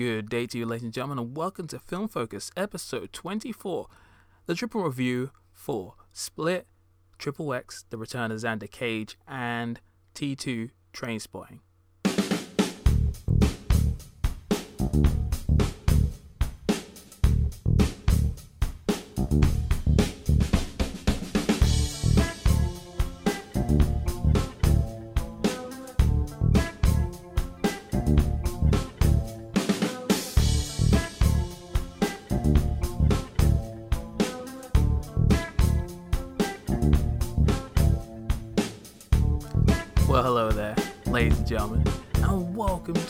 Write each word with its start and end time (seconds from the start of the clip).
Good 0.00 0.30
day 0.30 0.46
to 0.46 0.56
you, 0.56 0.64
ladies 0.64 0.84
and 0.84 0.94
gentlemen, 0.94 1.18
and 1.18 1.36
welcome 1.36 1.66
to 1.66 1.78
Film 1.78 2.08
Focus, 2.08 2.50
episode 2.56 3.12
24, 3.12 3.86
the 4.46 4.54
triple 4.54 4.82
review 4.82 5.30
for 5.52 5.94
Split, 6.10 6.66
Triple 7.18 7.52
X, 7.52 7.84
The 7.90 7.98
Return 7.98 8.32
of 8.32 8.38
Xander 8.38 8.70
Cage, 8.70 9.18
and 9.28 9.78
T2 10.14 10.70
Trainspotting. 10.94 11.58
Well, 19.18 19.59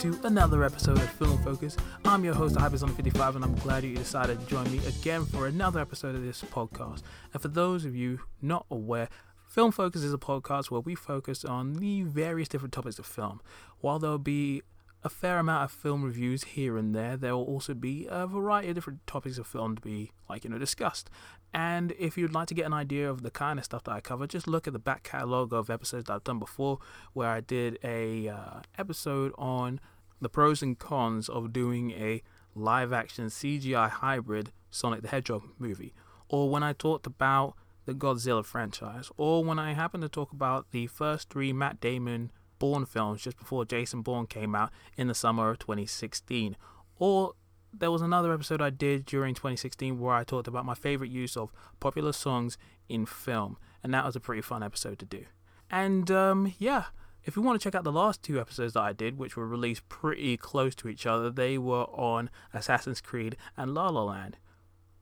to 0.01 0.19
another 0.25 0.65
episode 0.65 0.97
of 0.97 1.11
Film 1.11 1.37
Focus. 1.45 1.77
I'm 2.07 2.25
your 2.25 2.33
host, 2.33 2.57
Hypersonic55, 2.57 3.37
and 3.37 3.45
I'm 3.45 3.55
glad 3.57 3.85
you 3.85 3.95
decided 3.95 4.41
to 4.41 4.47
join 4.47 4.65
me 4.73 4.81
again 4.87 5.27
for 5.27 5.47
another 5.47 5.79
episode 5.79 6.15
of 6.15 6.23
this 6.23 6.41
podcast. 6.41 7.03
And 7.35 7.43
for 7.43 7.49
those 7.49 7.85
of 7.85 7.95
you 7.95 8.21
not 8.41 8.65
aware, 8.71 9.11
Film 9.47 9.73
Focus 9.73 10.03
is 10.03 10.15
a 10.15 10.19
podcast 10.19 10.71
where 10.71 10.81
we 10.81 10.95
focus 10.95 11.45
on 11.45 11.75
the 11.75 12.01
various 12.01 12.49
different 12.49 12.73
topics 12.73 12.99
of 12.99 13.05
film. 13.05 13.43
While 13.83 13.99
there'll 13.99 14.17
be 14.17 14.63
a 15.03 15.09
fair 15.09 15.39
amount 15.39 15.65
of 15.65 15.71
film 15.71 16.03
reviews 16.05 16.45
here 16.45 16.77
and 16.77 16.95
there. 16.95 17.17
There 17.17 17.35
will 17.35 17.45
also 17.45 17.75
be 17.75 18.07
a 18.11 18.27
variety 18.27 18.69
of 18.69 18.75
different 18.75 19.07
topics 19.07 19.39
of 19.39 19.47
film 19.47 19.77
to 19.77 19.80
be, 19.80 20.13
like, 20.29 20.45
you 20.45 20.51
know, 20.51 20.59
discussed. 20.59 21.09
And 21.52 21.93
if 21.99 22.17
you'd 22.17 22.35
like 22.35 22.49
to 22.49 22.55
get 22.55 22.67
an 22.67 22.73
idea 22.73 23.11
of 23.11 23.23
the 23.23 23.30
kind 23.30 23.59
of 23.59 23.65
stuff 23.65 23.85
that 23.85 23.93
I 23.93 24.01
cover, 24.01 24.27
just 24.27 24.46
look 24.46 24.67
at 24.67 24.73
the 24.73 24.79
back 24.79 25.02
catalogue 25.02 25.52
of 25.52 25.71
episodes 25.71 26.05
that 26.05 26.13
I've 26.13 26.24
done 26.24 26.39
before, 26.39 26.79
where 27.13 27.30
I 27.30 27.41
did 27.41 27.79
a 27.83 28.29
uh, 28.29 28.61
episode 28.79 29.33
on 29.39 29.80
the 30.21 30.29
pros 30.29 30.63
and 30.63 30.79
cons 30.79 31.29
of 31.29 31.52
doing 31.52 31.90
a 31.93 32.23
live 32.54 32.93
action 32.93 33.26
CGI 33.26 33.88
hybrid 33.88 34.52
Sonic 34.71 35.02
the 35.02 35.09
Hedgehog 35.09 35.43
movie, 35.59 35.95
or 36.29 36.49
when 36.49 36.62
I 36.62 36.73
talked 36.73 37.07
about 37.07 37.54
the 37.87 37.95
Godzilla 37.95 38.45
franchise, 38.45 39.10
or 39.16 39.43
when 39.43 39.59
I 39.59 39.73
happened 39.73 40.02
to 40.02 40.09
talk 40.09 40.32
about 40.32 40.71
the 40.71 40.87
first 40.87 41.29
three 41.29 41.52
Matt 41.52 41.80
Damon 41.80 42.30
Bourne 42.59 42.87
films 42.87 43.23
just 43.23 43.38
before 43.38 43.65
Jason 43.65 44.02
Bourne 44.02 44.27
came 44.27 44.54
out 44.54 44.71
in 44.96 45.09
the 45.09 45.15
summer 45.15 45.51
of 45.51 45.59
2016. 45.59 46.57
Or 46.99 47.32
there 47.73 47.90
was 47.90 48.02
another 48.02 48.32
episode 48.32 48.60
I 48.60 48.71
did 48.71 49.07
during 49.07 49.34
2016 49.34 49.99
where 49.99 50.15
I 50.15 50.24
talked 50.24 50.46
about 50.46 50.65
my 50.65 50.74
favorite 50.74 51.10
use 51.10 51.37
of 51.37 51.52
popular 51.80 52.12
songs 52.12 52.59
in 52.88 53.07
film, 53.07 53.57
and 53.82 53.93
that 53.95 54.05
was 54.05 54.15
a 54.15 54.21
pretty 54.21 54.43
fun 54.43 54.62
episode 54.62 54.99
to 55.01 55.07
do. 55.07 55.24
And 55.71 56.10
um, 56.10 56.55
yeah, 56.59 56.87
if 57.24 57.37
you 57.37 57.43
want 57.43 57.60
to 57.60 57.63
check 57.63 57.74
out 57.74 57.85
the 57.85 57.93
last 57.93 58.23
two 58.23 58.40
episodes 58.40 58.74
that 58.74 58.82
I 58.82 58.93
did, 58.93 59.18
which 59.18 59.37
were 59.37 59.46
released 59.46 59.88
pretty 59.88 60.37
close 60.37 60.74
to 60.76 60.88
each 60.88 61.07
other, 61.07 61.30
they 61.30 61.59
were 61.59 61.85
on 61.85 62.30
Assassin's 62.52 63.01
Creed 63.01 63.37
and 63.57 63.74
La 63.74 63.88
La 63.88 64.03
Land. 64.03 64.38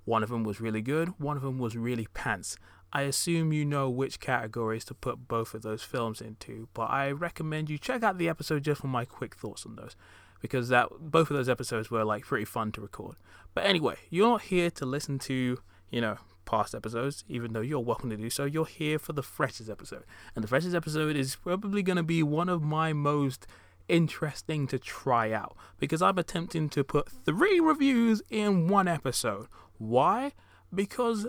One 0.05 0.23
of 0.23 0.31
them 0.31 0.43
was 0.43 0.61
really 0.61 0.83
good, 0.83 1.21
one 1.21 1.37
of 1.37 1.43
them 1.43 1.59
was 1.59 1.77
really 1.77 2.09
pants. 2.15 2.57
I 2.93 3.03
assume 3.03 3.53
you 3.53 3.65
know 3.65 3.91
which 3.91 4.21
categories 4.21 4.85
to 4.87 4.95
put 4.95 5.29
both 5.29 5.53
of 5.53 5.63
those 5.63 5.83
films 5.83 6.23
into, 6.23 6.69
but 6.73 6.91
I 6.91 7.11
recommend 7.11 7.69
you 7.69 7.77
check 7.79 8.03
out 8.03 8.17
the 8.17 8.29
episode 8.29 8.65
just 8.65 8.81
for 8.81 8.87
my 8.87 9.05
quick 9.05 9.35
thoughts 9.35 9.67
on 9.67 9.77
those 9.77 9.95
because 10.41 10.69
that 10.69 10.89
both 10.99 11.31
of 11.31 11.37
those 11.37 11.49
episodes 11.49 11.91
were 11.91 12.05
like 12.05 12.25
pretty 12.25 12.45
fun 12.45 12.73
to 12.73 12.81
record. 12.81 13.17
But 13.55 13.67
anyway, 13.67 13.97
you're 14.09 14.29
not 14.29 14.43
here 14.43 14.71
to 14.71 14.87
listen 14.87 15.19
to, 15.21 15.59
you 15.91 16.01
know, 16.01 16.17
past 16.49 16.75
episodes, 16.75 17.25
even 17.29 17.53
though 17.53 17.61
you're 17.61 17.79
welcome 17.79 18.09
to 18.09 18.17
do 18.17 18.31
so. 18.31 18.45
You're 18.45 18.65
here 18.65 18.99
for 18.99 19.13
the 19.13 19.23
freshest 19.23 19.69
episode. 19.69 20.05
And 20.35 20.43
the 20.43 20.49
freshest 20.49 20.75
episode 20.75 21.15
is 21.15 21.37
probably 21.37 21.83
going 21.83 21.99
to 21.99 22.03
be 22.03 22.23
one 22.23 22.49
of 22.49 22.63
my 22.63 22.95
most 22.95 23.47
interesting 23.87 24.67
to 24.69 24.79
try 24.79 25.31
out 25.31 25.57
because 25.79 26.01
I'm 26.01 26.17
attempting 26.19 26.71
to 26.71 26.83
put 26.83 27.11
three 27.11 27.61
reviews 27.61 28.23
in 28.31 28.67
one 28.67 28.89
episode. 28.89 29.47
Why? 29.77 30.33
Because 30.75 31.27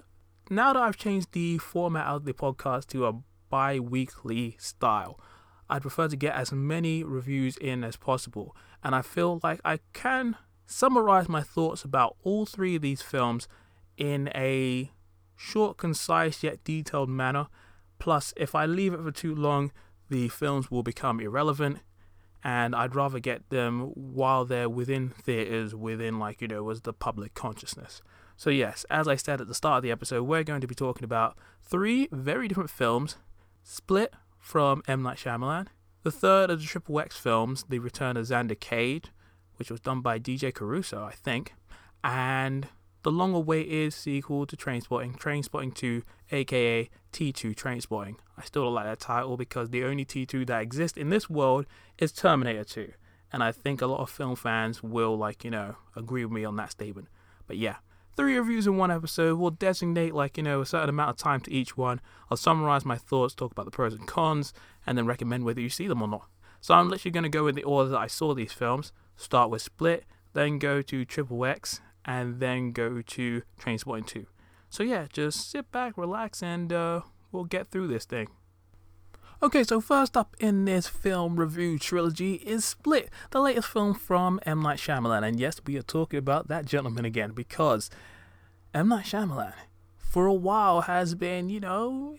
now 0.49 0.71
that 0.71 0.81
I've 0.81 0.97
changed 0.97 1.33
the 1.33 1.57
format 1.57 2.07
of 2.07 2.23
the 2.23 2.33
podcast 2.33 2.87
to 2.87 3.05
a 3.05 3.19
bi 3.49 3.77
weekly 3.77 4.55
style, 4.57 5.19
I'd 5.69 5.81
prefer 5.81 6.07
to 6.07 6.15
get 6.15 6.33
as 6.33 6.53
many 6.53 7.03
reviews 7.03 7.57
in 7.57 7.83
as 7.83 7.97
possible. 7.97 8.55
And 8.83 8.95
I 8.95 9.01
feel 9.01 9.41
like 9.43 9.59
I 9.65 9.79
can 9.91 10.37
summarize 10.65 11.27
my 11.27 11.41
thoughts 11.41 11.83
about 11.83 12.15
all 12.23 12.45
three 12.45 12.77
of 12.77 12.81
these 12.81 13.01
films 13.01 13.49
in 13.97 14.29
a 14.33 14.91
short, 15.39 15.77
concise, 15.77 16.43
yet 16.43 16.63
detailed 16.63 17.09
manner. 17.09 17.47
Plus, 17.97 18.33
if 18.35 18.53
I 18.53 18.65
leave 18.65 18.93
it 18.93 19.01
for 19.01 19.11
too 19.11 19.33
long, 19.33 19.71
the 20.09 20.27
films 20.27 20.69
will 20.69 20.83
become 20.83 21.19
irrelevant. 21.19 21.79
And 22.43 22.75
I'd 22.75 22.95
rather 22.95 23.19
get 23.19 23.49
them 23.49 23.91
while 23.95 24.45
they're 24.45 24.69
within 24.69 25.09
theaters, 25.09 25.73
within, 25.73 26.19
like, 26.19 26.41
you 26.41 26.47
know, 26.47 26.63
was 26.63 26.81
the 26.81 26.93
public 26.93 27.33
consciousness. 27.33 28.01
So, 28.35 28.49
yes, 28.49 28.85
as 28.89 29.07
I 29.07 29.15
said 29.15 29.41
at 29.41 29.47
the 29.47 29.55
start 29.55 29.77
of 29.77 29.83
the 29.83 29.91
episode, 29.91 30.23
we're 30.23 30.43
going 30.43 30.61
to 30.61 30.67
be 30.67 30.75
talking 30.75 31.03
about 31.03 31.37
three 31.61 32.07
very 32.11 32.47
different 32.47 32.69
films 32.69 33.17
Split 33.63 34.13
from 34.39 34.81
M. 34.87 35.03
Night 35.03 35.17
Shyamalan, 35.17 35.67
the 36.03 36.11
third 36.11 36.49
of 36.49 36.61
the 36.61 36.65
Triple 36.65 36.99
X 36.99 37.17
films, 37.17 37.65
The 37.67 37.79
Return 37.79 38.17
of 38.17 38.25
Xander 38.25 38.59
Cage, 38.59 39.11
which 39.57 39.69
was 39.69 39.81
done 39.81 40.01
by 40.01 40.17
DJ 40.19 40.53
Caruso, 40.53 41.03
I 41.03 41.11
think, 41.11 41.53
and 42.03 42.67
the 43.03 43.11
long 43.11 43.33
awaited 43.33 43.93
sequel 43.93 44.45
to 44.45 44.57
Trainspotting, 44.57 45.17
Trainspotting 45.17 45.73
2, 45.73 46.03
aka 46.31 46.89
T2 47.13 47.55
Trainspotting. 47.55 48.15
I 48.37 48.43
still 48.43 48.65
don't 48.65 48.73
like 48.73 48.85
that 48.85 48.99
title 48.99 49.37
because 49.37 49.69
the 49.69 49.83
only 49.83 50.05
T2 50.05 50.47
that 50.47 50.61
exists 50.61 50.97
in 50.97 51.09
this 51.09 51.29
world 51.29 51.65
is 51.97 52.11
Terminator 52.11 52.63
2. 52.63 52.91
And 53.31 53.43
I 53.43 53.51
think 53.51 53.81
a 53.81 53.87
lot 53.87 53.99
of 53.99 54.09
film 54.09 54.35
fans 54.35 54.81
will, 54.81 55.17
like, 55.17 55.43
you 55.43 55.51
know, 55.51 55.75
agree 55.95 56.25
with 56.25 56.33
me 56.33 56.43
on 56.43 56.55
that 56.55 56.71
statement. 56.71 57.07
But 57.47 57.57
yeah, 57.57 57.77
three 58.15 58.37
reviews 58.37 58.67
in 58.67 58.75
one 58.75 58.91
episode. 58.91 59.39
We'll 59.39 59.51
designate 59.51 60.13
like 60.13 60.35
you 60.35 60.43
know 60.43 60.59
a 60.59 60.65
certain 60.65 60.89
amount 60.89 61.11
of 61.11 61.15
time 61.15 61.39
to 61.41 61.53
each 61.53 61.77
one. 61.77 62.01
I'll 62.29 62.35
summarize 62.37 62.83
my 62.83 62.97
thoughts, 62.97 63.33
talk 63.33 63.53
about 63.53 63.63
the 63.65 63.71
pros 63.71 63.93
and 63.93 64.05
cons, 64.05 64.53
and 64.85 64.97
then 64.97 65.05
recommend 65.05 65.45
whether 65.45 65.61
you 65.61 65.69
see 65.69 65.87
them 65.87 66.01
or 66.01 66.07
not. 66.07 66.27
So 66.59 66.73
I'm 66.73 66.89
literally 66.89 67.11
going 67.11 67.23
to 67.23 67.29
go 67.29 67.47
in 67.47 67.55
the 67.55 67.63
order 67.63 67.89
that 67.91 67.97
I 67.97 68.07
saw 68.07 68.33
these 68.33 68.51
films. 68.51 68.91
Start 69.15 69.49
with 69.49 69.61
Split, 69.61 70.03
then 70.33 70.59
go 70.59 70.81
to 70.81 71.05
Triple 71.05 71.45
X, 71.45 71.79
and 72.05 72.39
then 72.39 72.71
go 72.71 73.01
to 73.01 73.41
Trainspotting 73.59 74.07
2. 74.07 74.25
So 74.69 74.83
yeah, 74.83 75.07
just 75.11 75.49
sit 75.49 75.71
back, 75.71 75.97
relax, 75.97 76.43
and 76.43 76.71
uh, 76.71 77.01
we'll 77.31 77.45
get 77.45 77.67
through 77.67 77.87
this 77.87 78.05
thing. 78.05 78.27
Okay, 79.41 79.63
so 79.63 79.79
first 79.79 80.17
up 80.17 80.35
in 80.39 80.65
this 80.65 80.87
film 80.87 81.39
review 81.39 81.79
trilogy 81.79 82.35
is 82.35 82.65
Split, 82.65 83.09
the 83.31 83.39
latest 83.39 83.69
film 83.69 83.93
from 83.93 84.37
M. 84.45 84.61
Night 84.61 84.79
Shyamalan. 84.79 85.25
And 85.25 85.39
yes, 85.39 85.61
we 85.65 85.77
are 85.77 85.81
talking 85.81 86.19
about 86.19 86.49
that 86.49 86.65
gentleman 86.65 87.05
again 87.05 87.31
because 87.31 87.89
M. 88.73 88.89
Night 88.89 89.05
Shyamalan, 89.05 89.53
for 89.97 90.25
a 90.25 90.33
while, 90.33 90.81
has 90.81 91.15
been, 91.15 91.47
you 91.47 91.61
know, 91.61 92.17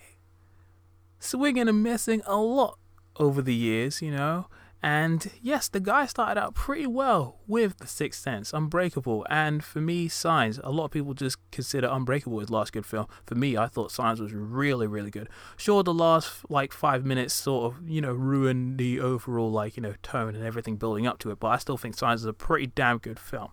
swinging 1.19 1.69
and 1.69 1.83
missing 1.83 2.23
a 2.25 2.39
lot 2.39 2.79
over 3.17 3.43
the 3.43 3.55
years, 3.55 4.01
you 4.01 4.11
know. 4.11 4.47
And 4.83 5.31
yes, 5.43 5.69
the 5.69 5.81
guy 5.81 6.07
started 6.07 6.41
out 6.41 6.55
pretty 6.55 6.87
well 6.87 7.39
with 7.47 7.79
The 7.79 7.87
Sixth 7.87 8.23
Sense, 8.23 8.55
Unbreakable, 8.55 9.27
and 9.29 9.63
for 9.63 9.81
me, 9.81 10.09
Signs. 10.09 10.59
A 10.65 10.71
lot 10.71 10.87
of 10.87 10.91
people 10.91 11.13
just 11.13 11.37
consider 11.51 11.89
Unbreakable 11.91 12.41
his 12.41 12.49
last 12.49 12.73
good 12.73 12.87
film. 12.87 13.07
For 13.27 13.35
me, 13.35 13.59
I 13.59 13.67
thought 13.67 13.93
Signs 13.93 14.21
was 14.21 14.33
really, 14.33 14.87
really 14.87 15.11
good. 15.11 15.29
Sure, 15.59 15.83
the 15.83 15.93
last 15.93 16.49
like 16.49 16.73
five 16.73 17.05
minutes 17.05 17.35
sort 17.35 17.73
of, 17.75 17.87
you 17.87 18.01
know, 18.01 18.13
ruined 18.13 18.79
the 18.79 19.01
overall 19.01 19.51
like, 19.51 19.77
you 19.77 19.83
know, 19.83 19.95
tone 20.03 20.35
and 20.35 20.45
everything 20.45 20.77
building 20.77 21.07
up 21.07 21.19
to 21.19 21.31
it, 21.31 21.39
but 21.41 21.49
I 21.49 21.59
still 21.59 21.77
think 21.77 21.95
Signs 21.95 22.23
is 22.23 22.27
a 22.27 22.33
pretty 22.33 22.69
damn 22.69 22.99
good 22.99 23.19
film. 23.19 23.51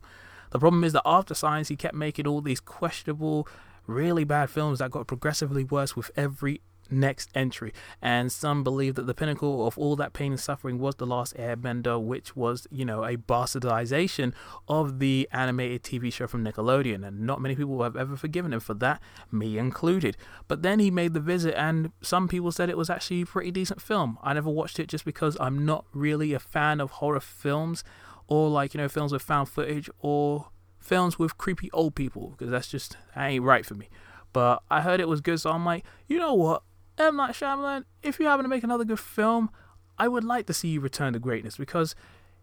The 0.51 0.59
problem 0.59 0.85
is 0.85 0.93
that 0.93 1.03
after 1.05 1.33
Signs, 1.33 1.67
he 1.67 1.75
kept 1.75 1.93
making 1.93 2.25
all 2.25 2.39
these 2.39 2.61
questionable, 2.61 3.49
really 3.85 4.23
bad 4.23 4.49
films 4.49 4.79
that 4.79 4.91
got 4.91 5.07
progressively 5.07 5.65
worse 5.65 5.93
with 5.93 6.09
every 6.15 6.61
next 6.89 7.29
entry. 7.35 7.73
And 8.01 8.31
some 8.31 8.63
believe 8.63 8.95
that 8.95 9.07
the 9.07 9.13
pinnacle 9.13 9.67
of 9.67 9.77
all 9.77 9.95
that 9.97 10.13
pain 10.13 10.31
and 10.31 10.39
suffering 10.39 10.79
was 10.79 10.95
The 10.95 11.05
Last 11.05 11.35
Airbender, 11.37 12.01
which 12.01 12.35
was, 12.35 12.67
you 12.71 12.85
know, 12.85 13.03
a 13.03 13.17
bastardization 13.17 14.33
of 14.67 14.99
the 14.99 15.27
animated 15.31 15.83
TV 15.83 16.11
show 16.11 16.27
from 16.27 16.43
Nickelodeon. 16.43 17.07
And 17.07 17.21
not 17.21 17.41
many 17.41 17.55
people 17.55 17.81
have 17.83 17.95
ever 17.95 18.15
forgiven 18.15 18.53
him 18.53 18.59
for 18.59 18.73
that, 18.75 19.01
me 19.31 19.57
included. 19.57 20.17
But 20.47 20.61
then 20.61 20.79
he 20.79 20.91
made 20.91 21.13
The 21.13 21.19
Visit, 21.19 21.55
and 21.57 21.91
some 22.01 22.27
people 22.27 22.51
said 22.51 22.69
it 22.69 22.77
was 22.77 22.89
actually 22.89 23.21
a 23.21 23.25
pretty 23.25 23.51
decent 23.51 23.81
film. 23.81 24.17
I 24.23 24.33
never 24.33 24.49
watched 24.49 24.79
it 24.79 24.87
just 24.87 25.05
because 25.05 25.37
I'm 25.39 25.65
not 25.65 25.85
really 25.93 26.33
a 26.33 26.39
fan 26.39 26.79
of 26.79 26.91
horror 26.91 27.19
films 27.19 27.83
or, 28.27 28.49
like, 28.49 28.73
you 28.73 28.79
know, 28.79 28.89
films 28.89 29.11
with 29.11 29.21
found 29.21 29.49
footage 29.49 29.89
or 29.99 30.49
films 30.79 31.19
with 31.19 31.37
creepy 31.37 31.69
old 31.71 31.95
people 31.95 32.29
because 32.29 32.49
that's 32.49 32.67
just, 32.67 32.97
that 33.15 33.27
ain't 33.27 33.43
right 33.43 33.65
for 33.65 33.75
me. 33.75 33.89
But 34.33 34.61
I 34.69 34.81
heard 34.81 34.99
it 34.99 35.07
was 35.07 35.21
good, 35.21 35.39
so 35.39 35.49
I'm 35.51 35.65
like, 35.65 35.85
you 36.07 36.17
know 36.17 36.33
what? 36.33 36.63
M. 36.97 37.15
Night 37.15 37.33
Shyamalan, 37.33 37.85
if 38.01 38.19
you 38.19 38.25
happen 38.25 38.43
to 38.43 38.49
make 38.49 38.63
another 38.63 38.85
good 38.85 38.99
film, 38.99 39.49
I 39.97 40.07
would 40.07 40.23
like 40.23 40.45
to 40.47 40.53
see 40.53 40.69
you 40.69 40.79
return 40.79 41.13
to 41.13 41.19
greatness 41.19 41.57
because 41.57 41.95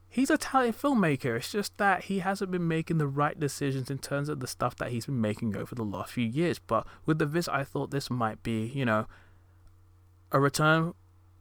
he's 0.09 0.31
a 0.31 0.39
talented 0.39 0.81
filmmaker. 0.81 1.37
It's 1.37 1.51
just 1.51 1.77
that 1.79 2.05
he 2.05 2.21
hasn't 2.21 2.51
been 2.51 2.69
making 2.69 2.99
the 2.99 3.06
right 3.06 3.39
decisions 3.39 3.91
in 3.91 3.99
terms 3.99 4.29
of 4.29 4.41
the 4.41 4.47
stuff 4.47 4.77
that 4.77 4.91
he's 4.91 5.06
been 5.06 5.21
making 5.21 5.56
over 5.56 5.75
the 5.75 5.83
last 5.85 6.12
few 6.12 6.27
years. 6.27 6.59
But 6.59 6.87
with 7.05 7.19
the 7.19 7.27
Visit, 7.27 7.53
I 7.53 7.65
thought 7.65 7.91
this 7.91 8.11
might 8.11 8.43
be, 8.43 8.67
you 8.67 8.85
know, 8.85 9.06
a 10.31 10.39
return 10.39 10.95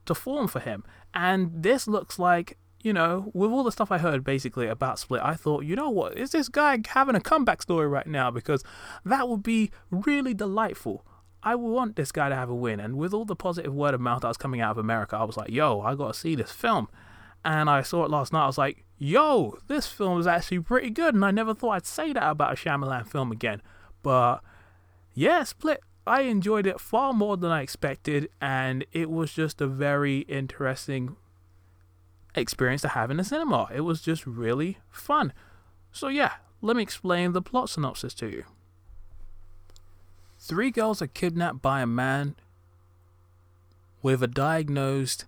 to 0.06 0.16
form 0.16 0.48
for 0.48 0.60
him. 0.60 0.84
And 1.14 1.52
this 1.64 1.88
looks 1.88 2.18
like, 2.18 2.58
you 2.82 2.94
know, 2.94 3.32
with 3.34 3.52
all 3.52 3.64
the 3.64 3.72
stuff 3.72 3.92
I 3.92 4.00
heard 4.00 4.24
basically 4.24 4.68
about 4.68 5.00
Split, 5.00 5.22
I 5.24 5.36
thought, 5.36 5.66
you 5.66 5.76
know 5.76 5.90
what, 5.90 6.18
is 6.18 6.32
this 6.32 6.50
guy 6.50 6.80
having 6.88 7.16
a 7.16 7.22
comeback 7.22 7.62
story 7.62 7.88
right 7.88 8.08
now? 8.08 8.32
Because 8.32 8.64
that 9.06 9.30
would 9.30 9.44
be 9.44 9.72
really 9.92 10.34
delightful. 10.34 11.06
I 11.44 11.56
want 11.56 11.96
this 11.98 12.12
guy 12.12 12.30
to 12.30 12.36
have 12.36 12.50
a 12.50 12.56
win. 12.56 12.80
And 12.80 12.98
with 12.98 13.14
all 13.14 13.26
the 13.26 13.36
positive 13.36 13.74
word 13.74 13.94
of 13.94 14.02
mouth 14.02 14.22
that 14.22 14.30
was 14.30 14.38
coming 14.38 14.62
out 14.62 14.72
of 14.72 14.78
America, 14.78 15.18
I 15.18 15.24
was 15.24 15.38
like, 15.38 15.52
yo, 15.52 15.82
I 15.82 15.96
got 15.96 16.14
to 16.14 16.20
see 16.20 16.36
this 16.36 16.52
film. 16.52 16.88
And 17.44 17.70
I 17.70 17.82
saw 17.82 18.06
it 18.06 18.10
last 18.10 18.32
night. 18.32 18.44
I 18.44 18.48
was 18.48 18.58
like, 18.58 18.86
yo, 18.98 19.58
this 19.68 19.86
film 19.86 20.20
is 20.20 20.28
actually 20.28 20.62
pretty 20.62 20.90
good. 20.90 21.14
And 21.14 21.26
I 21.26 21.32
never 21.32 21.54
thought 21.54 21.72
I'd 21.72 21.86
say 21.86 22.14
that 22.14 22.24
about 22.32 22.54
a 22.54 22.56
Shyamalan 22.56 23.08
film 23.08 23.32
again. 23.32 23.62
But 24.02 24.40
yeah, 25.14 25.44
Split, 25.44 25.82
I 26.08 26.22
enjoyed 26.22 26.66
it 26.66 26.80
far 26.80 27.12
more 27.12 27.36
than 27.36 27.52
I 27.52 27.62
expected. 27.62 28.30
And 28.40 28.86
it 28.94 29.10
was 29.10 29.34
just 29.34 29.60
a 29.60 29.68
very 29.68 30.20
interesting 30.20 31.18
experience 32.36 32.82
to 32.84 32.90
have 32.90 33.12
in 33.12 33.18
the 33.18 33.24
cinema. 33.26 33.68
It 33.76 33.82
was 33.82 34.02
just 34.02 34.26
really 34.26 34.78
fun. 34.90 35.34
So 35.92 36.08
yeah, 36.08 36.36
let 36.62 36.78
me 36.78 36.84
explain 36.84 37.34
the 37.34 37.42
plot 37.42 37.70
synopsis 37.70 38.14
to 38.16 38.30
you. 38.30 38.46
Three 40.46 40.72
girls 40.72 41.02
are 41.02 41.08
kidnapped 41.08 41.62
by 41.62 41.80
a 41.82 41.88
man 41.88 42.36
with 44.02 44.22
a 44.22 44.28
diagnosed. 44.28 45.24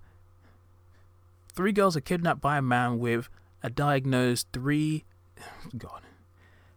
Three 1.53 1.71
girls 1.71 1.95
are 1.95 2.01
kidnapped 2.01 2.41
by 2.41 2.57
a 2.57 2.61
man 2.61 2.99
with 2.99 3.29
a 3.63 3.69
diagnosed 3.69 4.47
three. 4.51 5.05
God. 5.77 6.01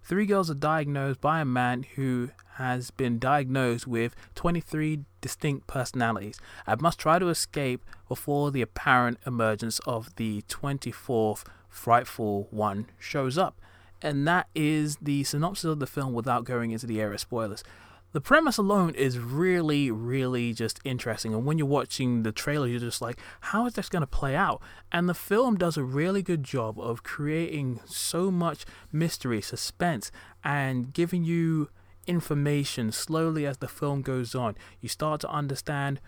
Three 0.04 0.24
girls 0.24 0.48
are 0.52 0.54
diagnosed 0.54 1.20
by 1.20 1.40
a 1.40 1.44
man 1.44 1.84
who 1.96 2.30
has 2.54 2.92
been 2.92 3.18
diagnosed 3.18 3.88
with 3.88 4.14
23 4.36 5.00
distinct 5.20 5.66
personalities 5.66 6.38
and 6.64 6.80
must 6.80 7.00
try 7.00 7.18
to 7.18 7.30
escape 7.30 7.84
before 8.08 8.52
the 8.52 8.62
apparent 8.62 9.18
emergence 9.26 9.80
of 9.80 10.14
the 10.14 10.42
24th 10.42 11.44
frightful 11.68 12.46
one 12.52 12.86
shows 13.00 13.36
up. 13.36 13.60
And 14.00 14.28
that 14.28 14.46
is 14.54 14.96
the 15.02 15.24
synopsis 15.24 15.64
of 15.64 15.80
the 15.80 15.88
film 15.88 16.12
without 16.12 16.44
going 16.44 16.70
into 16.70 16.86
the 16.86 17.00
area 17.00 17.18
spoilers 17.18 17.64
the 18.12 18.20
premise 18.20 18.56
alone 18.56 18.94
is 18.94 19.18
really, 19.18 19.90
really 19.90 20.54
just 20.54 20.80
interesting. 20.84 21.34
And 21.34 21.44
when 21.44 21.58
you're 21.58 21.66
watching 21.66 22.22
the 22.22 22.32
trailer, 22.32 22.66
you're 22.66 22.80
just 22.80 23.02
like, 23.02 23.18
how 23.40 23.66
is 23.66 23.74
this 23.74 23.90
going 23.90 24.00
to 24.00 24.06
play 24.06 24.34
out? 24.34 24.62
And 24.90 25.08
the 25.08 25.14
film 25.14 25.56
does 25.56 25.76
a 25.76 25.84
really 25.84 26.22
good 26.22 26.42
job 26.42 26.80
of 26.80 27.02
creating 27.02 27.80
so 27.84 28.30
much 28.30 28.64
mystery, 28.90 29.42
suspense, 29.42 30.10
and 30.42 30.92
giving 30.92 31.24
you 31.24 31.68
information 32.06 32.90
slowly 32.90 33.44
as 33.44 33.58
the 33.58 33.68
film 33.68 34.00
goes 34.00 34.34
on. 34.34 34.56
You 34.80 34.88
start 34.88 35.20
to 35.20 35.30
understand 35.30 36.00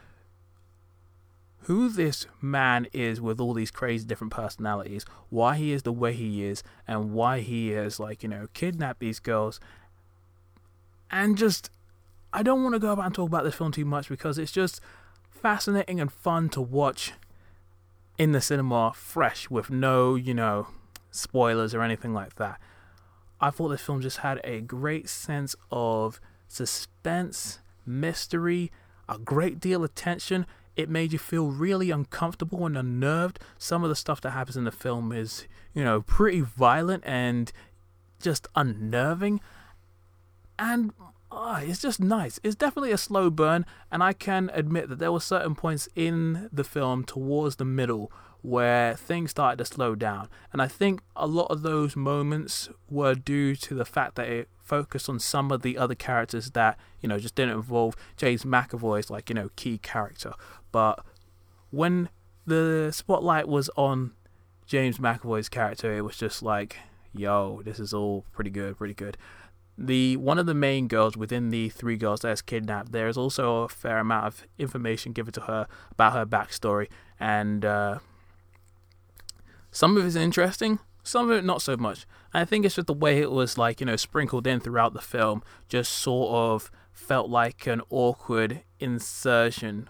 who 1.64 1.90
this 1.90 2.26
man 2.40 2.86
is 2.94 3.20
with 3.20 3.38
all 3.38 3.52
these 3.52 3.70
crazy 3.70 4.06
different 4.06 4.32
personalities, 4.32 5.04
why 5.28 5.56
he 5.56 5.72
is 5.72 5.82
the 5.82 5.92
way 5.92 6.14
he 6.14 6.42
is, 6.44 6.62
and 6.88 7.12
why 7.12 7.40
he 7.40 7.72
is 7.72 8.00
like, 8.00 8.22
you 8.22 8.28
know, 8.30 8.48
kidnapped 8.54 9.00
these 9.00 9.20
girls. 9.20 9.60
And 11.10 11.36
just 11.36 11.70
I 12.32 12.42
don't 12.42 12.62
want 12.62 12.74
to 12.74 12.78
go 12.78 12.92
about 12.92 13.06
and 13.06 13.14
talk 13.14 13.28
about 13.28 13.44
this 13.44 13.54
film 13.54 13.72
too 13.72 13.84
much 13.84 14.08
because 14.08 14.38
it's 14.38 14.52
just 14.52 14.80
fascinating 15.30 16.00
and 16.00 16.12
fun 16.12 16.48
to 16.50 16.60
watch 16.60 17.12
in 18.18 18.32
the 18.32 18.40
cinema 18.40 18.92
fresh 18.94 19.50
with 19.50 19.70
no, 19.70 20.14
you 20.14 20.34
know, 20.34 20.68
spoilers 21.10 21.74
or 21.74 21.82
anything 21.82 22.12
like 22.12 22.36
that. 22.36 22.60
I 23.40 23.50
thought 23.50 23.68
this 23.68 23.80
film 23.80 24.02
just 24.02 24.18
had 24.18 24.40
a 24.44 24.60
great 24.60 25.08
sense 25.08 25.56
of 25.70 26.20
suspense, 26.46 27.60
mystery, 27.86 28.70
a 29.08 29.18
great 29.18 29.58
deal 29.58 29.82
of 29.82 29.94
tension. 29.94 30.46
It 30.76 30.88
made 30.88 31.12
you 31.12 31.18
feel 31.18 31.50
really 31.50 31.90
uncomfortable 31.90 32.66
and 32.66 32.76
unnerved. 32.76 33.40
Some 33.58 33.82
of 33.82 33.88
the 33.88 33.96
stuff 33.96 34.20
that 34.20 34.30
happens 34.30 34.56
in 34.56 34.64
the 34.64 34.70
film 34.70 35.10
is, 35.10 35.46
you 35.74 35.82
know, 35.82 36.02
pretty 36.02 36.42
violent 36.42 37.02
and 37.06 37.50
just 38.20 38.46
unnerving. 38.54 39.40
And 40.58 40.92
oh, 41.30 41.60
it's 41.62 41.80
just 41.80 42.00
nice. 42.00 42.40
It's 42.42 42.54
definitely 42.56 42.92
a 42.92 42.98
slow 42.98 43.30
burn, 43.30 43.64
and 43.90 44.02
I 44.02 44.12
can 44.12 44.50
admit 44.52 44.88
that 44.88 44.98
there 44.98 45.12
were 45.12 45.20
certain 45.20 45.54
points 45.54 45.88
in 45.94 46.48
the 46.52 46.64
film 46.64 47.04
towards 47.04 47.56
the 47.56 47.64
middle 47.64 48.10
where 48.42 48.94
things 48.96 49.30
started 49.30 49.58
to 49.58 49.64
slow 49.64 49.94
down. 49.94 50.28
And 50.52 50.62
I 50.62 50.66
think 50.66 51.02
a 51.14 51.26
lot 51.26 51.50
of 51.50 51.62
those 51.62 51.94
moments 51.94 52.70
were 52.88 53.14
due 53.14 53.54
to 53.56 53.74
the 53.74 53.84
fact 53.84 54.14
that 54.16 54.28
it 54.28 54.48
focused 54.58 55.08
on 55.08 55.18
some 55.18 55.50
of 55.50 55.62
the 55.62 55.76
other 55.76 55.94
characters 55.94 56.50
that, 56.52 56.78
you 57.00 57.08
know, 57.08 57.18
just 57.18 57.34
didn't 57.34 57.54
involve 57.54 57.96
James 58.16 58.44
McAvoy's 58.44 59.10
like, 59.10 59.28
you 59.28 59.34
know, 59.34 59.50
key 59.56 59.78
character. 59.78 60.32
But 60.72 61.04
when 61.70 62.08
the 62.46 62.90
spotlight 62.92 63.46
was 63.46 63.68
on 63.76 64.12
James 64.66 64.98
McAvoy's 64.98 65.50
character, 65.50 65.92
it 65.92 66.02
was 66.02 66.16
just 66.16 66.42
like, 66.42 66.76
yo, 67.12 67.60
this 67.62 67.78
is 67.78 67.92
all 67.92 68.24
pretty 68.32 68.50
good, 68.50 68.78
pretty 68.78 68.94
good 68.94 69.18
the 69.80 70.18
one 70.18 70.38
of 70.38 70.44
the 70.44 70.54
main 70.54 70.88
girls 70.88 71.16
within 71.16 71.48
the 71.48 71.70
three 71.70 71.96
girls 71.96 72.20
that's 72.20 72.42
kidnapped, 72.42 72.92
there 72.92 73.08
is 73.08 73.16
also 73.16 73.62
a 73.62 73.68
fair 73.68 73.98
amount 73.98 74.26
of 74.26 74.46
information 74.58 75.12
given 75.12 75.32
to 75.32 75.40
her 75.42 75.66
about 75.90 76.12
her 76.12 76.26
backstory, 76.26 76.88
and 77.18 77.64
uh, 77.64 77.98
some 79.70 79.96
of 79.96 80.04
it 80.04 80.06
is 80.06 80.16
interesting, 80.16 80.80
some 81.02 81.30
of 81.30 81.36
it 81.36 81.44
not 81.44 81.62
so 81.62 81.78
much. 81.78 82.06
I 82.34 82.44
think 82.44 82.66
it's 82.66 82.74
just 82.74 82.88
the 82.88 82.92
way 82.92 83.20
it 83.20 83.30
was 83.30 83.56
like 83.56 83.80
you 83.80 83.86
know 83.86 83.96
sprinkled 83.96 84.46
in 84.46 84.60
throughout 84.60 84.92
the 84.92 85.00
film, 85.00 85.42
just 85.68 85.92
sort 85.92 86.30
of 86.30 86.70
felt 86.92 87.30
like 87.30 87.66
an 87.66 87.80
awkward 87.88 88.62
insertion 88.78 89.88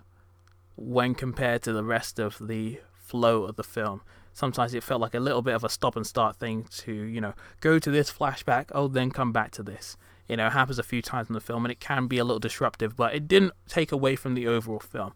when 0.77 1.17
compared 1.17 1.63
to 1.63 1.73
the 1.73 1.85
rest 1.85 2.21
of 2.21 2.39
the 2.47 2.81
flow 2.95 3.43
of 3.43 3.57
the 3.57 3.65
film 3.65 4.03
sometimes 4.33 4.75
it 4.75 4.83
felt 4.83 5.01
like 5.01 5.15
a 5.15 5.21
little 5.21 5.43
bit 5.43 5.55
of 5.55 5.65
a 5.65 5.69
stop 5.69 5.97
and 5.97 6.07
start 6.07 6.37
thing 6.37 6.67
to, 6.79 6.93
you 6.93 7.21
know, 7.21 7.35
go 7.61 7.79
to 7.79 7.91
this 7.91 8.11
flashback, 8.11 8.67
oh, 8.73 8.89
then 8.89 9.11
come 9.11 9.33
back 9.33 9.51
to 9.53 9.63
this. 9.63 9.97
You 10.29 10.37
know, 10.37 10.47
it 10.47 10.53
happens 10.53 10.79
a 10.79 10.85
few 10.85 11.03
times 11.03 11.29
in 11.29 11.35
the 11.35 11.41
film 11.41 11.65
and 11.65 11.73
it 11.73 11.81
can 11.81 12.07
be 12.07 12.19
a 12.19 12.25
little 12.25 12.39
disruptive, 12.39 12.97
but 12.97 13.15
it 13.15 13.27
didn't 13.27 13.53
take 13.69 13.91
away 13.91 14.17
from 14.17 14.35
the 14.35 14.47
overall 14.47 14.79
film. 14.79 15.13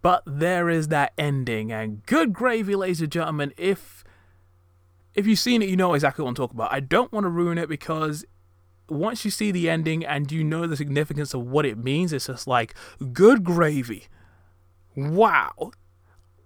But 0.00 0.22
there 0.26 0.68
is 0.68 0.88
that 0.88 1.12
ending, 1.16 1.72
and 1.72 2.04
good 2.04 2.34
gravy, 2.34 2.76
ladies 2.76 3.00
and 3.00 3.10
gentlemen. 3.10 3.54
If 3.56 4.04
if 5.14 5.26
you've 5.26 5.38
seen 5.38 5.62
it, 5.62 5.68
you 5.70 5.76
know 5.76 5.94
exactly 5.94 6.22
what 6.22 6.28
I'm 6.28 6.34
talking 6.34 6.56
about. 6.56 6.72
I 6.72 6.80
don't 6.80 7.10
want 7.10 7.24
to 7.24 7.30
ruin 7.30 7.56
it 7.56 7.70
because 7.70 8.24
once 8.88 9.24
you 9.24 9.30
see 9.30 9.50
the 9.50 9.70
ending 9.70 10.04
and 10.04 10.30
you 10.30 10.44
know 10.44 10.66
the 10.66 10.76
significance 10.76 11.32
of 11.32 11.46
what 11.46 11.64
it 11.64 11.78
means, 11.78 12.12
it's 12.12 12.26
just 12.26 12.46
like 12.46 12.74
good 13.12 13.44
gravy. 13.44 14.08
Wow, 14.94 15.70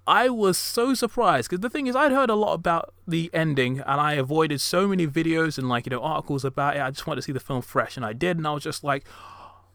I 0.09 0.31
was 0.31 0.57
so 0.57 0.95
surprised 0.95 1.51
because 1.51 1.61
the 1.61 1.69
thing 1.69 1.87
is, 1.87 1.95
I'd 1.95 2.13
heard 2.13 2.31
a 2.31 2.35
lot 2.35 2.55
about 2.55 2.95
the 3.07 3.31
ending 3.35 3.81
and 3.81 4.01
I 4.01 4.15
avoided 4.15 4.59
so 4.63 4.89
many 4.89 5.07
videos 5.07 5.59
and 5.59 5.69
like 5.69 5.85
you 5.85 5.91
know 5.91 6.01
articles 6.01 6.47
about 6.47 6.77
it. 6.77 6.81
I 6.81 6.91
just 6.91 7.07
wanted 7.07 7.21
to 7.21 7.25
see 7.27 7.33
the 7.33 7.41
film 7.41 7.61
fresh, 7.61 7.99
and 7.99 8.07
I 8.07 8.15
did, 8.15 8.39
and 8.39 8.47
I 8.47 8.53
was 8.53 8.63
just 8.63 8.83
like, 8.83 9.07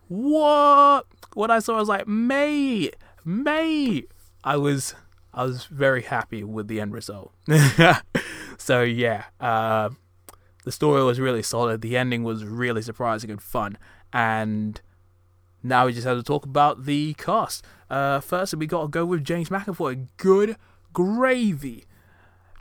"What?" 0.07 1.05
What 1.35 1.51
I 1.51 1.59
saw, 1.59 1.75
I 1.75 1.79
was 1.79 1.87
like, 1.87 2.07
"Mate, 2.07 2.95
mate." 3.23 4.09
I 4.43 4.57
was, 4.57 4.95
I 5.35 5.43
was 5.43 5.65
very 5.65 6.01
happy 6.01 6.43
with 6.43 6.67
the 6.67 6.81
end 6.81 6.93
result. 6.93 7.31
so 8.57 8.81
yeah, 8.81 9.25
uh, 9.39 9.89
the 10.65 10.71
story 10.71 11.03
was 11.03 11.19
really 11.19 11.43
solid. 11.43 11.81
The 11.81 11.95
ending 11.95 12.23
was 12.23 12.43
really 12.43 12.81
surprising 12.81 13.29
and 13.29 13.41
fun, 13.41 13.77
and 14.11 14.81
now 15.63 15.85
we 15.85 15.93
just 15.93 16.05
have 16.05 16.17
to 16.17 16.23
talk 16.23 16.45
about 16.45 16.85
the 16.85 17.13
cast. 17.15 17.65
Uh, 17.89 18.19
first, 18.19 18.53
we 18.55 18.67
got 18.67 18.81
to 18.81 18.87
go 18.89 19.05
with 19.05 19.23
James 19.23 19.49
McAvoy. 19.49 20.07
Good 20.17 20.57
gravy. 20.91 21.85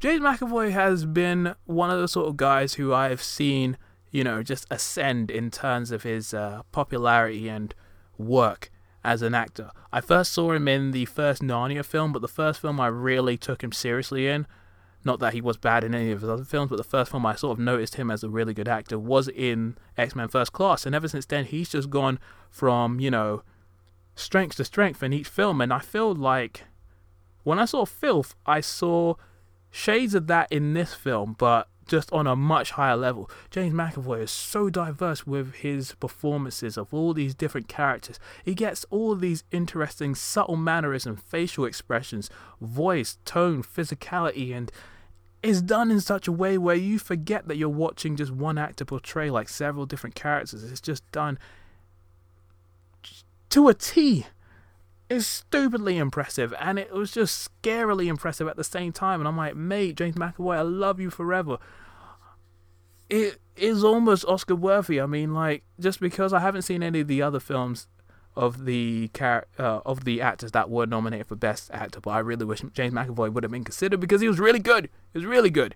James 0.01 0.21
McAvoy 0.21 0.73
has 0.73 1.05
been 1.05 1.55
one 1.65 1.91
of 1.91 2.01
the 2.01 2.09
sort 2.09 2.29
of 2.29 2.37
guys 2.37 2.75
who 2.75 2.95
I've 2.95 3.23
seen, 3.23 3.77
you 4.11 4.25
know, 4.25 4.43
just 4.43 4.67
ascend 4.71 5.31
in 5.31 5.51
terms 5.51 5.91
of 5.91 6.05
his 6.05 6.33
uh, 6.33 6.63
popularity 6.73 7.49
and 7.49 7.75
work 8.19 8.71
as 9.05 9.23
an 9.23 9.35
actor. 9.35 9.71
I 9.93 10.01
first 10.01 10.33
saw 10.33 10.53
him 10.53 10.69
in 10.69 10.93
the 10.93 11.05
first 11.07 11.43
Narnia 11.43 11.85
film, 11.85 12.13
but 12.13 12.23
the 12.23 12.29
first 12.29 12.61
film 12.61 12.81
I 12.81 12.87
really 12.87 13.37
took 13.37 13.63
him 13.63 13.73
seriously 13.73 14.29
in 14.29 14.47
not 15.05 15.21
that 15.21 15.33
he 15.33 15.41
was 15.41 15.57
bad 15.57 15.85
in 15.85 15.95
any 15.95 16.11
of 16.11 16.21
his 16.21 16.31
other 16.31 16.45
films, 16.45 16.71
but 16.71 16.77
the 16.77 16.85
first 16.85 17.11
film 17.11 17.27
I 17.27 17.35
sort 17.35 17.59
of 17.59 17.65
noticed 17.65 17.97
him 17.97 18.11
as 18.11 18.23
a 18.23 18.29
really 18.29 18.55
good 18.55 18.69
actor 18.69 18.99
was 18.99 19.29
in 19.29 19.77
X 19.97 20.15
Men 20.15 20.29
First 20.29 20.53
Class. 20.53 20.87
And 20.87 20.95
ever 20.95 21.09
since 21.09 21.27
then, 21.27 21.45
he's 21.45 21.71
just 21.71 21.91
gone 21.91 22.19
from, 22.51 23.01
you 23.01 23.11
know, 23.11 23.43
strength 24.15 24.57
to 24.57 24.65
strength 24.65 25.03
in 25.03 25.13
each 25.13 25.29
film. 25.29 25.61
And 25.61 25.73
I 25.73 25.81
feel 25.81 26.15
like 26.15 26.65
when 27.43 27.59
I 27.59 27.65
saw 27.65 27.85
Filth, 27.85 28.35
I 28.47 28.61
saw 28.61 29.15
shades 29.71 30.15
of 30.15 30.27
that 30.29 30.51
in 30.53 30.75
this 30.75 30.95
film, 30.95 31.35
but 31.39 31.69
just 31.87 32.13
on 32.13 32.27
a 32.27 32.37
much 32.37 32.73
higher 32.73 32.97
level. 32.97 33.31
James 33.51 33.75
McAvoy 33.75 34.23
is 34.23 34.31
so 34.31 34.71
diverse 34.71 35.27
with 35.27 35.55
his 35.57 35.95
performances 35.97 36.77
of 36.77 36.95
all 36.95 37.13
these 37.13 37.35
different 37.35 37.69
characters. 37.69 38.19
He 38.45 38.55
gets 38.55 38.85
all 38.91 39.15
these 39.15 39.45
interesting, 39.51 40.15
subtle 40.15 40.57
mannerisms, 40.57 41.21
facial 41.21 41.65
expressions, 41.65 42.31
voice, 42.61 43.19
tone, 43.25 43.63
physicality, 43.63 44.57
and 44.57 44.71
is 45.43 45.61
done 45.61 45.91
in 45.91 46.01
such 46.01 46.29
a 46.29 46.33
way 46.33 46.57
where 46.57 46.77
you 46.77 46.99
forget 46.99 47.49
that 47.49 47.57
you're 47.57 47.69
watching 47.69 48.17
just 48.17 48.31
one 48.31 48.59
actor 48.59 48.85
portray 48.85 49.29
like 49.29 49.49
several 49.49 49.87
different 49.87 50.15
characters. 50.15 50.63
It's 50.71 50.81
just 50.81 51.11
done 51.11 51.39
to 53.51 53.69
a 53.69 53.75
T. 53.75 54.27
It's 55.11 55.27
stupidly 55.27 55.99
impressive, 55.99 56.55
and 56.59 56.79
it 56.79 56.93
was 56.93 57.11
just 57.11 57.51
scarily 57.63 58.07
impressive 58.07 58.49
at 58.49 58.57
the 58.57 58.65
same 58.65 58.93
time. 58.93 59.21
And 59.21 59.29
I'm 59.29 59.37
like, 59.37 59.55
mate, 59.55 59.97
James 59.97 60.17
McAvoy, 60.17 60.57
I 60.57 60.63
love 60.63 61.01
you 61.01 61.11
forever. 61.11 61.59
It 63.11 63.39
is 63.57 63.85
almost 63.85 64.25
Oscar 64.25 64.55
worthy. 64.55 65.01
I 65.01 65.07
mean, 65.07 65.35
like, 65.35 65.65
just 65.79 66.01
because 66.01 66.33
I 66.33 66.41
haven't 66.41 66.63
seen 66.63 66.83
any 66.83 67.01
of 67.01 67.09
the 67.09 67.21
other 67.21 67.41
films 67.41 67.89
of 68.35 68.65
the 68.65 69.09
car- 69.09 69.47
uh, 69.59 69.81
of 69.85 70.05
the 70.05 70.21
actors 70.21 70.53
that 70.53 70.71
were 70.71 70.87
nominated 70.87 71.27
for 71.27 71.37
Best 71.37 71.71
Actor, 71.73 72.01
but 72.01 72.11
I 72.11 72.19
really 72.21 72.45
wish 72.45 72.63
James 72.73 72.95
McAvoy 72.95 73.33
would 73.33 73.45
have 73.45 73.53
been 73.53 73.65
considered 73.65 74.01
because 74.01 74.21
he 74.21 74.29
was 74.29 74.39
really 74.39 74.59
good. 74.59 74.89
He 75.13 75.19
was 75.19 75.27
really 75.27 75.51
good. 75.51 75.75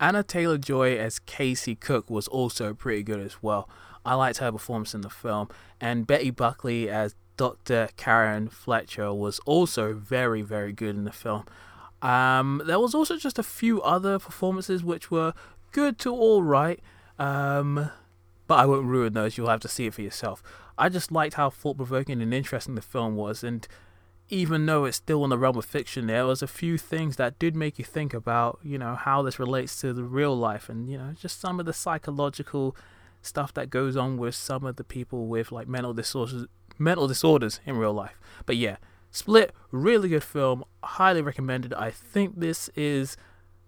Anya 0.00 0.22
Taylor 0.22 0.58
Joy 0.58 0.96
as 0.96 1.18
Casey 1.18 1.74
Cooke 1.74 2.08
was 2.08 2.28
also 2.28 2.72
pretty 2.74 3.02
good 3.02 3.20
as 3.20 3.42
well. 3.42 3.68
I 4.04 4.14
liked 4.14 4.38
her 4.38 4.52
performance 4.52 4.94
in 4.94 5.00
the 5.02 5.10
film, 5.10 5.48
and 5.80 6.06
Betty 6.06 6.30
Buckley 6.30 6.88
as 6.88 7.14
Dr. 7.36 7.88
Karen 7.96 8.48
Fletcher 8.48 9.12
was 9.12 9.38
also 9.40 9.94
very, 9.94 10.42
very 10.42 10.72
good 10.72 10.96
in 10.96 11.04
the 11.04 11.12
film. 11.12 11.44
Um, 12.00 12.62
there 12.64 12.78
was 12.78 12.94
also 12.94 13.16
just 13.16 13.38
a 13.38 13.42
few 13.42 13.82
other 13.82 14.18
performances 14.18 14.84
which 14.84 15.10
were 15.10 15.34
good 15.72 15.98
to 16.00 16.12
all 16.12 16.42
right, 16.42 16.80
um, 17.18 17.90
but 18.48 18.58
I 18.58 18.66
won't 18.66 18.86
ruin 18.86 19.12
those. 19.12 19.38
You'll 19.38 19.48
have 19.48 19.60
to 19.60 19.68
see 19.68 19.86
it 19.86 19.94
for 19.94 20.02
yourself. 20.02 20.42
I 20.76 20.88
just 20.88 21.12
liked 21.12 21.34
how 21.34 21.50
thought 21.50 21.76
provoking 21.76 22.20
and 22.20 22.34
interesting 22.34 22.74
the 22.74 22.82
film 22.82 23.14
was, 23.14 23.44
and 23.44 23.68
even 24.28 24.66
though 24.66 24.84
it's 24.84 24.96
still 24.96 25.22
in 25.22 25.30
the 25.30 25.38
realm 25.38 25.56
of 25.56 25.64
fiction, 25.64 26.08
there 26.08 26.26
was 26.26 26.42
a 26.42 26.48
few 26.48 26.76
things 26.76 27.16
that 27.16 27.38
did 27.38 27.54
make 27.54 27.78
you 27.78 27.84
think 27.84 28.12
about, 28.12 28.58
you 28.64 28.76
know, 28.78 28.96
how 28.96 29.22
this 29.22 29.38
relates 29.38 29.80
to 29.80 29.92
the 29.92 30.02
real 30.02 30.36
life, 30.36 30.68
and 30.68 30.90
you 30.90 30.98
know, 30.98 31.14
just 31.16 31.40
some 31.40 31.60
of 31.60 31.66
the 31.66 31.72
psychological 31.72 32.74
stuff 33.22 33.54
that 33.54 33.70
goes 33.70 33.96
on 33.96 34.16
with 34.16 34.34
some 34.34 34.64
of 34.64 34.76
the 34.76 34.84
people 34.84 35.26
with 35.26 35.52
like 35.52 35.68
mental 35.68 35.94
disorders, 35.94 36.46
mental 36.78 37.06
disorders 37.06 37.60
in 37.64 37.76
real 37.76 37.92
life. 37.92 38.18
But 38.46 38.56
yeah, 38.56 38.76
Split, 39.10 39.54
really 39.70 40.10
good 40.10 40.22
film, 40.22 40.64
highly 40.82 41.22
recommended. 41.22 41.72
I 41.72 41.90
think 41.90 42.38
this 42.38 42.68
is 42.76 43.16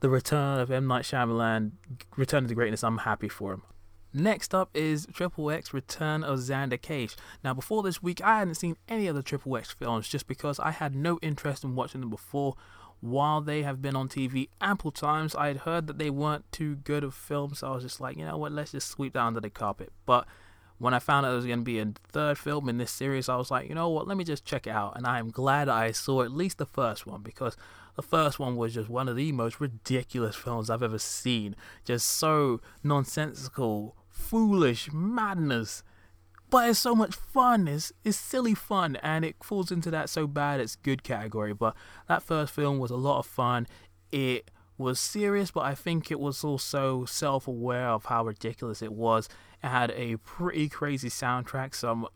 the 0.01 0.09
return 0.09 0.61
of 0.61 0.71
M 0.71 0.87
Night 0.87 1.05
Shyamalan, 1.05 1.73
return 2.17 2.47
to 2.47 2.55
greatness. 2.55 2.85
I'm 2.85 2.99
happy 2.99 3.29
for 3.29 3.55
him. 3.55 3.63
Next 4.13 4.57
up 4.57 4.71
is 4.75 5.07
Triple 5.13 5.53
X 5.53 5.73
Return 5.73 6.25
of 6.25 6.41
Xander 6.41 6.81
Cage. 6.81 7.17
Now, 7.45 7.55
before 7.55 7.85
this 7.85 8.03
week, 8.03 8.21
I 8.23 8.41
hadn't 8.41 8.57
seen 8.57 8.77
any 8.89 9.07
of 9.07 9.15
the 9.15 9.23
Triple 9.23 9.57
X 9.57 9.71
films 9.71 10.09
just 10.09 10.27
because 10.27 10.59
I 10.59 10.73
had 10.73 10.97
no 10.97 11.21
interest 11.23 11.63
in 11.63 11.77
watching 11.77 12.01
them 12.01 12.11
before. 12.11 12.57
While 13.01 13.41
they 13.41 13.63
have 13.63 13.81
been 13.81 13.95
on 13.95 14.09
TV 14.09 14.49
ample 14.61 14.91
times, 14.91 15.37
I 15.37 15.47
had 15.47 15.59
heard 15.59 15.87
that 15.87 15.99
they 15.99 16.11
weren't 16.11 16.51
too 16.51 16.75
good 16.75 17.05
of 17.05 17.15
films, 17.15 17.61
so 17.61 17.69
I 17.69 17.71
was 17.71 17.85
just 17.85 18.01
like, 18.01 18.17
you 18.17 18.25
know 18.25 18.37
what, 18.37 18.51
let's 18.51 18.73
just 18.73 18.91
sweep 18.91 19.13
that 19.13 19.23
under 19.23 19.41
the 19.41 19.49
carpet. 19.49 19.93
But 20.07 20.27
when 20.79 20.93
I 20.93 20.99
found 20.99 21.25
out 21.25 21.33
it 21.33 21.37
was 21.37 21.47
going 21.47 21.61
to 21.61 21.65
be 21.65 21.79
a 21.79 21.93
third 22.09 22.37
film 22.37 22.69
in 22.69 22.79
this 22.79 22.91
series, 22.91 23.29
I 23.29 23.37
was 23.37 23.51
like, 23.51 23.69
you 23.69 23.75
know 23.75 23.89
what, 23.89 24.09
let 24.09 24.17
me 24.17 24.25
just 24.25 24.45
check 24.45 24.67
it 24.67 24.71
out. 24.71 24.97
And 24.97 25.07
I 25.07 25.19
am 25.19 25.31
glad 25.31 25.69
I 25.69 25.93
saw 25.93 26.23
at 26.23 26.33
least 26.33 26.59
the 26.59 26.67
first 26.67 27.07
one 27.07 27.23
because 27.23 27.57
the 27.97 28.03
first 28.03 28.39
one 28.39 28.57
was 28.57 28.75
just 28.75 28.89
one 28.89 29.09
of 29.09 29.15
the 29.15 29.31
most 29.31 29.61
ridiculous 29.61 30.37
films 30.37 30.69
I've 30.69 30.83
ever 30.83 30.99
seen. 30.99 31.55
Just 31.85 32.09
so 32.09 32.61
nonsensical, 32.83 33.95
foolish 34.21 34.93
madness. 34.93 35.83
But 36.51 36.69
it's 36.69 36.79
so 36.81 36.95
much 36.97 37.15
fun. 37.15 37.69
It's, 37.69 37.93
it's 38.05 38.17
silly 38.17 38.55
fun, 38.55 38.97
and 38.97 39.25
it 39.25 39.37
falls 39.43 39.71
into 39.71 39.91
that 39.93 40.11
so 40.11 40.27
bad 40.27 40.61
it's 40.61 40.75
good 40.75 41.05
category. 41.05 41.55
But 41.55 41.77
that 42.09 42.23
first 42.23 42.53
film 42.53 42.79
was 42.79 42.91
a 42.91 42.97
lot 42.97 43.21
of 43.21 43.27
fun. 43.27 43.69
It 44.11 44.51
was 44.77 44.99
serious, 44.99 45.53
but 45.53 45.61
I 45.61 45.75
think 45.75 46.11
it 46.11 46.19
was 46.19 46.43
also 46.43 47.05
self 47.05 47.47
aware 47.47 47.89
of 47.89 48.07
how 48.07 48.25
ridiculous 48.25 48.83
it 48.83 48.93
was. 48.93 49.29
It 49.63 49.69
had 49.69 49.93
a 49.93 50.17
pretty 50.17 50.69
crazy 50.69 51.09
soundtrack, 51.09 51.75
some 51.75 52.09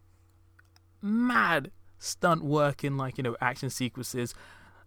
mad 1.01 1.71
stunt 1.99 2.43
work 2.43 2.83
in 2.83 2.97
like, 2.97 3.19
you 3.19 3.23
know, 3.23 3.37
action 3.41 3.71
sequences. 3.71 4.35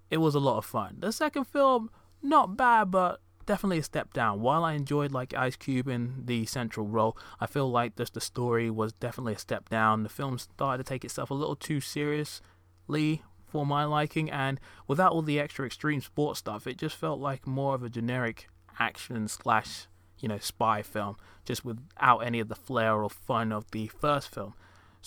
It 0.09 0.17
was 0.17 0.35
a 0.35 0.39
lot 0.39 0.57
of 0.57 0.65
fun. 0.65 0.97
The 0.99 1.11
second 1.11 1.45
film, 1.45 1.89
not 2.21 2.57
bad, 2.57 2.91
but 2.91 3.21
definitely 3.47 3.79
a 3.79 3.83
step 3.83 4.13
down. 4.13 4.41
While 4.41 4.63
I 4.63 4.73
enjoyed 4.73 5.11
like 5.11 5.33
Ice 5.33 5.55
Cube 5.55 5.87
in 5.87 6.25
the 6.25 6.45
central 6.45 6.85
role, 6.85 7.17
I 7.39 7.47
feel 7.47 7.71
like 7.71 7.95
just 7.95 8.13
the 8.13 8.21
story 8.21 8.69
was 8.69 8.93
definitely 8.93 9.33
a 9.33 9.39
step 9.39 9.69
down. 9.69 10.03
The 10.03 10.09
film 10.09 10.37
started 10.37 10.85
to 10.85 10.87
take 10.87 11.03
itself 11.03 11.31
a 11.31 11.33
little 11.33 11.55
too 11.55 11.81
seriously 11.81 13.23
for 13.47 13.65
my 13.65 13.85
liking, 13.85 14.29
and 14.29 14.59
without 14.85 15.13
all 15.13 15.23
the 15.23 15.39
extra 15.39 15.65
extreme 15.65 16.01
sports 16.01 16.39
stuff, 16.39 16.67
it 16.67 16.77
just 16.77 16.95
felt 16.95 17.19
like 17.19 17.47
more 17.47 17.73
of 17.73 17.81
a 17.81 17.89
generic 17.89 18.49
action 18.77 19.27
slash 19.27 19.87
you 20.19 20.27
know 20.27 20.37
spy 20.37 20.83
film, 20.83 21.15
just 21.45 21.65
without 21.65 22.19
any 22.19 22.39
of 22.39 22.49
the 22.49 22.55
flair 22.55 23.01
or 23.01 23.09
fun 23.09 23.51
of 23.51 23.71
the 23.71 23.87
first 23.87 24.33
film. 24.33 24.53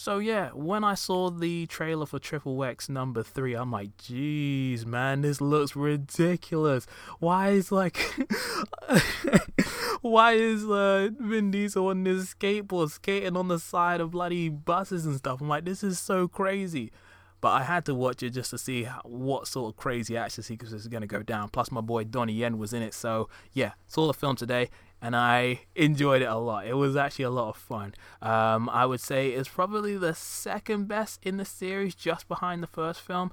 So 0.01 0.17
yeah, 0.17 0.49
when 0.55 0.83
I 0.83 0.95
saw 0.95 1.29
the 1.29 1.67
trailer 1.67 2.07
for 2.07 2.19
Triple 2.19 2.65
X 2.65 2.89
number 2.89 3.23
three, 3.23 3.53
I'm 3.53 3.71
like, 3.71 3.99
jeez, 3.99 4.87
man, 4.87 5.21
this 5.21 5.43
looks 5.43 5.77
ridiculous. 5.77 6.87
Why 7.19 7.51
is 7.51 7.71
like, 7.71 7.99
why 10.01 10.33
is 10.33 10.65
uh, 10.65 11.11
Vin 11.19 11.51
Diesel 11.51 11.89
on 11.89 12.05
this 12.05 12.33
skateboard 12.33 12.93
skating 12.93 13.37
on 13.37 13.49
the 13.49 13.59
side 13.59 14.01
of 14.01 14.13
bloody 14.13 14.49
buses 14.49 15.05
and 15.05 15.19
stuff? 15.19 15.43
I'm 15.43 15.51
like, 15.51 15.67
this 15.67 15.85
is 15.85 15.99
so 15.99 16.27
crazy. 16.27 16.93
But 17.41 17.51
I 17.51 17.63
had 17.63 17.87
to 17.87 17.95
watch 17.95 18.23
it 18.23 18.31
just 18.31 18.51
to 18.51 18.59
see 18.59 18.85
what 19.05 19.47
sort 19.47 19.73
of 19.73 19.77
crazy 19.77 20.17
action 20.17 20.43
sequences 20.43 20.83
is 20.83 20.89
going 20.89 21.01
to 21.01 21.07
go 21.07 21.23
down. 21.23 21.49
Plus, 21.49 21.71
my 21.71 21.81
boy 21.81 22.05
Donnie 22.05 22.35
Yen 22.35 22.59
was 22.59 22.73
in 22.73 22.83
it. 22.83 22.93
So, 22.93 23.29
yeah, 23.53 23.73
saw 23.89 24.07
the 24.07 24.15
film 24.15 24.37
today 24.37 24.69
and 25.03 25.17
I 25.17 25.61
enjoyed 25.75 26.23
it 26.23 26.27
a 26.27 26.37
lot. 26.37 26.67
It 26.67 26.75
was 26.75 26.97
actually 26.97 27.25
a 27.25 27.31
lot 27.31 27.49
of 27.49 27.57
fun. 27.57 27.95
Um, 28.21 28.69
I 28.69 28.85
would 28.87 29.01
say 29.01 29.31
it's 29.31 29.49
probably 29.49 29.97
the 29.97 30.15
second 30.15 30.89
best 30.89 31.21
in 31.23 31.39
the 31.39 31.45
series, 31.45 31.95
just 31.95 32.29
behind 32.29 32.63
the 32.63 32.67
first 32.67 33.01
film. 33.01 33.31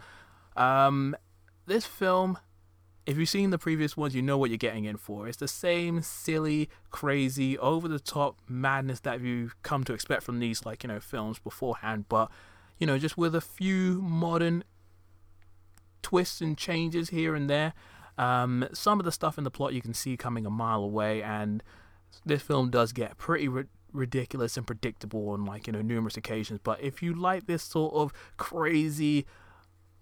Um, 0.55 1.15
this 1.65 1.85
film, 1.85 2.37
if 3.05 3.17
you've 3.17 3.29
seen 3.29 3.49
the 3.49 3.57
previous 3.57 3.97
ones, 3.97 4.15
you 4.15 4.21
know 4.21 4.37
what 4.37 4.49
you're 4.49 4.57
getting 4.57 4.85
in 4.85 4.97
for. 4.97 5.27
It's 5.27 5.37
the 5.37 5.47
same 5.47 6.01
silly, 6.01 6.69
crazy, 6.89 7.57
over 7.57 7.87
the 7.87 7.99
top 7.99 8.39
madness 8.47 9.01
that 9.01 9.19
you've 9.19 9.61
come 9.61 9.83
to 9.85 9.93
expect 9.93 10.23
from 10.23 10.39
these, 10.39 10.65
like 10.65 10.83
you 10.83 10.87
know, 10.87 11.01
films 11.01 11.37
beforehand. 11.37 12.05
But 12.07 12.31
you 12.77 12.87
know, 12.87 12.97
just 12.97 13.17
with 13.17 13.35
a 13.35 13.41
few 13.41 14.01
modern 14.01 14.63
twists 16.01 16.41
and 16.41 16.57
changes 16.57 17.09
here 17.09 17.35
and 17.35 17.49
there. 17.49 17.73
Um, 18.17 18.67
some 18.73 18.99
of 18.99 19.05
the 19.05 19.11
stuff 19.11 19.37
in 19.37 19.43
the 19.43 19.51
plot 19.51 19.73
you 19.73 19.81
can 19.81 19.93
see 19.93 20.17
coming 20.17 20.45
a 20.45 20.49
mile 20.49 20.83
away, 20.83 21.21
and 21.21 21.61
this 22.25 22.41
film 22.41 22.69
does 22.69 22.93
get 22.93 23.17
pretty 23.17 23.47
ri- 23.47 23.65
ridiculous 23.91 24.57
and 24.57 24.65
predictable 24.65 25.29
on 25.29 25.45
like 25.45 25.67
you 25.67 25.73
know 25.73 25.81
numerous 25.81 26.17
occasions. 26.17 26.59
But 26.63 26.81
if 26.81 27.03
you 27.03 27.13
like 27.13 27.45
this 27.45 27.63
sort 27.63 27.93
of 27.93 28.13
crazy, 28.37 29.25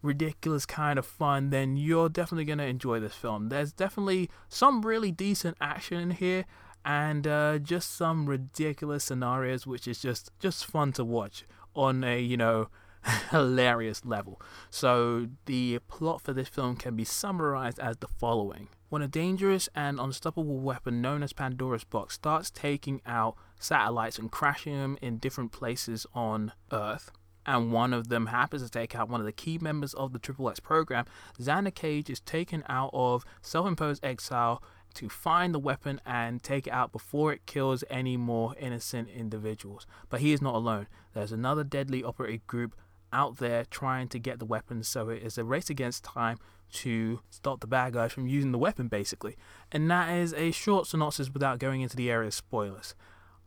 ridiculous 0.02 0.66
kind 0.66 0.98
of 0.98 1.06
fun, 1.06 1.50
then 1.50 1.76
you're 1.76 2.10
definitely 2.10 2.46
gonna 2.46 2.64
enjoy 2.64 3.00
this 3.00 3.16
film. 3.16 3.50
There's 3.50 3.74
definitely 3.74 4.30
some 4.48 4.86
really 4.86 5.12
decent 5.12 5.58
action 5.60 6.00
in 6.00 6.12
here, 6.12 6.46
and 6.86 7.28
uh, 7.28 7.58
just 7.58 7.96
some 7.96 8.28
ridiculous 8.28 9.04
scenarios, 9.04 9.68
which 9.68 9.88
is 9.88 10.00
just 10.00 10.32
just 10.40 10.66
fun 10.66 10.94
to 10.94 11.04
watch 11.04 11.46
on 11.76 12.04
a 12.04 12.20
you 12.20 12.38
know 12.38 12.70
hilarious 13.32 14.04
level. 14.06 14.42
So, 14.70 15.28
the 15.46 15.80
plot 15.88 16.22
for 16.22 16.34
this 16.34 16.48
film 16.48 16.76
can 16.76 16.96
be 16.96 17.04
summarized 17.04 17.80
as 17.80 17.98
the 17.98 18.08
following. 18.08 18.70
When 18.90 19.02
a 19.02 19.08
dangerous 19.08 19.68
and 19.76 20.00
unstoppable 20.00 20.60
weapon 20.60 21.02
known 21.02 21.24
as 21.24 21.34
Pandora's 21.34 21.84
Box 21.84 22.16
starts 22.16 22.50
taking 22.50 23.02
out 23.06 23.36
satellites 23.60 24.18
and 24.18 24.32
crashing 24.32 24.78
them 24.78 24.98
in 25.02 25.18
different 25.18 25.52
places 25.52 26.06
on 26.14 26.54
Earth, 26.72 27.12
and 27.46 27.72
one 27.72 27.94
of 27.94 28.08
them 28.08 28.28
happens 28.28 28.64
to 28.64 28.70
take 28.70 28.96
out 28.96 29.10
one 29.10 29.20
of 29.20 29.26
the 29.26 29.32
key 29.32 29.58
members 29.60 29.94
of 29.94 30.14
the 30.14 30.20
Triple 30.20 30.50
X 30.50 30.60
program, 30.60 31.06
Xander 31.40 31.74
Cage 31.74 32.10
is 32.10 32.20
taken 32.22 32.64
out 32.68 32.90
of 32.94 33.24
self 33.42 33.68
imposed 33.68 34.04
exile 34.04 34.64
to 34.96 35.10
find 35.10 35.54
the 35.54 35.60
weapon 35.60 36.02
and 36.06 36.42
take 36.42 36.68
it 36.68 36.74
out 36.74 36.92
before 36.92 37.32
it 37.32 37.46
kills 37.46 37.84
any 37.90 38.18
more 38.18 38.56
innocent 38.60 39.10
individuals. 39.10 39.86
But 40.10 40.22
he 40.22 40.34
is 40.34 40.42
not 40.42 40.56
alone. 40.56 40.88
There's 41.14 41.32
another 41.32 41.64
deadly 41.64 42.04
operative 42.04 42.46
group 42.48 42.76
out 43.14 43.38
there 43.38 43.66
trying 43.66 44.10
to 44.10 44.20
get 44.20 44.40
the 44.40 44.46
weapon, 44.46 44.84
So 44.84 45.10
it 45.10 45.24
is 45.24 45.38
a 45.38 45.44
race 45.44 45.70
against 45.70 46.04
time 46.04 46.38
to 46.74 47.22
stop 47.30 47.62
the 47.62 47.68
bad 47.68 47.94
guys 47.94 48.12
from 48.12 48.28
using 48.28 48.52
the 48.52 48.58
weapon, 48.58 48.88
basically. 48.88 49.38
And 49.72 49.90
that 49.90 50.14
is 50.14 50.34
a 50.34 50.52
short 50.52 50.88
synopsis 50.88 51.30
without 51.30 51.60
going 51.60 51.82
into 51.82 51.96
the 51.96 52.12
area 52.12 52.28
of 52.28 52.34
spoilers. 52.34 52.96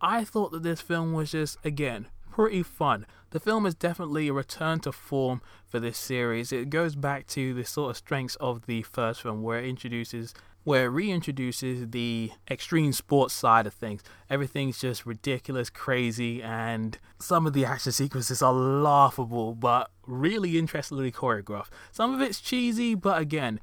I 0.01 0.25
thought 0.25 0.53
that 0.53 0.63
this 0.63 0.81
film 0.81 1.13
was 1.13 1.33
just, 1.33 1.59
again, 1.65 2.07
pretty 2.39 2.63
fun. 2.63 3.05
The 3.31 3.41
film 3.41 3.67
is 3.67 3.75
definitely 3.75 4.29
a 4.29 4.33
return 4.33 4.79
to 4.81 4.93
form 4.93 5.43
for 5.67 5.81
this 5.81 5.99
series. 5.99 6.53
It 6.53 6.71
goes 6.71 6.95
back 6.95 7.27
to 7.29 7.53
the 7.53 7.65
sort 7.65 7.91
of 7.91 7.97
strengths 7.97 8.37
of 8.37 8.67
the 8.67 8.83
first 8.83 9.23
film, 9.23 9.43
where 9.43 9.59
it 9.59 9.69
introduces 9.69 10.35
where 10.63 10.87
it 10.87 10.91
reintroduces 10.91 11.91
the 11.91 12.31
extreme 12.49 12.93
sports 12.93 13.35
side 13.35 13.67
of 13.67 13.75
things. 13.75 14.03
Everything's 14.31 14.79
just 14.79 15.05
ridiculous, 15.05 15.69
crazy, 15.69 16.41
and 16.41 16.99
some 17.19 17.45
of 17.45 17.55
the 17.55 17.65
action 17.65 17.91
sequences 17.91 18.41
are 18.41 18.53
laughable 18.53 19.55
but 19.55 19.91
really 20.07 20.59
interestingly 20.59 21.11
choreographed. 21.11 21.71
Some 21.91 22.15
of 22.15 22.21
it's 22.21 22.41
cheesy, 22.41 22.95
but 22.95 23.21
again, 23.21 23.59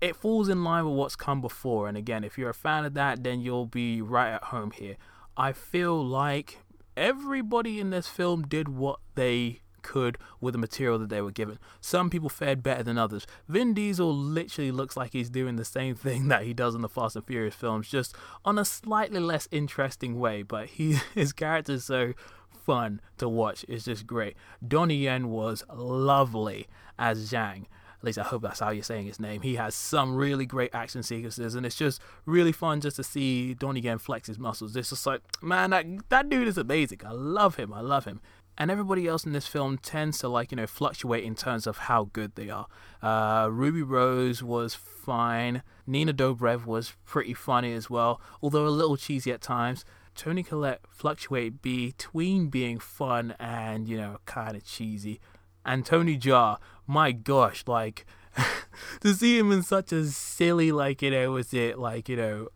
it 0.00 0.14
falls 0.14 0.48
in 0.48 0.62
line 0.62 0.84
with 0.84 0.94
what's 0.94 1.16
come 1.16 1.40
before. 1.40 1.88
And 1.88 1.96
again, 1.96 2.22
if 2.22 2.38
you're 2.38 2.50
a 2.50 2.54
fan 2.54 2.84
of 2.84 2.94
that, 2.94 3.24
then 3.24 3.40
you'll 3.40 3.66
be 3.66 4.00
right 4.00 4.30
at 4.30 4.44
home 4.44 4.70
here. 4.70 4.96
I 5.36 5.52
feel 5.52 6.02
like 6.04 6.58
everybody 6.96 7.80
in 7.80 7.90
this 7.90 8.06
film 8.06 8.42
did 8.42 8.68
what 8.68 9.00
they 9.14 9.60
could 9.86 10.18
with 10.40 10.52
the 10.52 10.58
material 10.58 10.98
that 10.98 11.08
they 11.08 11.22
were 11.22 11.30
given. 11.30 11.58
Some 11.80 12.10
people 12.10 12.28
fared 12.28 12.62
better 12.62 12.82
than 12.82 12.98
others. 12.98 13.26
Vin 13.48 13.72
Diesel 13.72 14.12
literally 14.14 14.72
looks 14.72 14.96
like 14.96 15.12
he's 15.12 15.30
doing 15.30 15.56
the 15.56 15.64
same 15.64 15.94
thing 16.06 16.28
that 16.28 16.42
he 16.42 16.52
does 16.52 16.74
in 16.74 16.82
the 16.82 16.88
Fast 16.88 17.16
and 17.16 17.24
Furious 17.24 17.54
films, 17.54 17.88
just 17.88 18.14
on 18.44 18.58
a 18.58 18.64
slightly 18.64 19.20
less 19.20 19.48
interesting 19.50 20.18
way. 20.18 20.42
But 20.42 20.66
he 20.70 20.98
his 21.14 21.32
character 21.32 21.72
is 21.72 21.84
so 21.84 22.14
fun 22.50 23.00
to 23.18 23.28
watch. 23.28 23.64
It's 23.68 23.84
just 23.84 24.06
great. 24.06 24.36
Donnie 24.66 24.96
Yen 24.96 25.28
was 25.28 25.64
lovely 25.72 26.66
as 26.98 27.30
Zhang. 27.30 27.66
At 27.98 28.04
least 28.04 28.18
I 28.18 28.22
hope 28.22 28.42
that's 28.42 28.60
how 28.60 28.70
you're 28.70 28.82
saying 28.82 29.06
his 29.06 29.20
name. 29.20 29.42
He 29.42 29.56
has 29.56 29.74
some 29.74 30.14
really 30.14 30.46
great 30.46 30.74
action 30.74 31.02
sequences, 31.02 31.54
and 31.54 31.64
it's 31.64 31.76
just 31.76 32.00
really 32.24 32.52
fun 32.52 32.80
just 32.80 32.96
to 32.96 33.02
see 33.02 33.54
Donnie 33.54 33.80
Yen 33.80 33.98
flex 33.98 34.28
his 34.28 34.38
muscles. 34.38 34.76
It's 34.76 34.90
just 34.90 35.06
like, 35.06 35.22
man, 35.42 35.70
that 35.70 35.86
that 36.10 36.28
dude 36.28 36.48
is 36.48 36.58
amazing. 36.58 37.00
I 37.04 37.12
love 37.12 37.56
him. 37.56 37.72
I 37.72 37.80
love 37.80 38.04
him 38.04 38.20
and 38.58 38.70
everybody 38.70 39.06
else 39.06 39.24
in 39.24 39.32
this 39.32 39.46
film 39.46 39.78
tends 39.78 40.18
to 40.18 40.28
like 40.28 40.50
you 40.50 40.56
know 40.56 40.66
fluctuate 40.66 41.24
in 41.24 41.34
terms 41.34 41.66
of 41.66 41.78
how 41.78 42.08
good 42.12 42.34
they 42.34 42.50
are. 42.50 42.66
Uh, 43.02 43.48
Ruby 43.50 43.82
Rose 43.82 44.42
was 44.42 44.74
fine. 44.74 45.62
Nina 45.86 46.12
Dobrev 46.12 46.66
was 46.66 46.94
pretty 47.04 47.34
funny 47.34 47.72
as 47.72 47.90
well, 47.90 48.20
although 48.42 48.66
a 48.66 48.68
little 48.68 48.96
cheesy 48.96 49.32
at 49.32 49.40
times. 49.40 49.84
Toni 50.14 50.42
Collette 50.42 50.80
fluctuate 50.88 51.60
between 51.60 52.48
being 52.48 52.78
fun 52.78 53.34
and 53.38 53.88
you 53.88 53.96
know 53.96 54.18
kind 54.24 54.56
of 54.56 54.64
cheesy. 54.64 55.20
And 55.64 55.84
Tony 55.84 56.16
Jaa, 56.16 56.58
my 56.86 57.12
gosh, 57.12 57.64
like 57.66 58.06
to 59.00 59.14
see 59.14 59.38
him 59.38 59.52
in 59.52 59.62
such 59.62 59.92
a 59.92 60.04
silly 60.06 60.72
like 60.72 61.02
you 61.02 61.10
know 61.10 61.30
was 61.32 61.52
it 61.54 61.78
like 61.78 62.08
you 62.08 62.16
know 62.16 62.48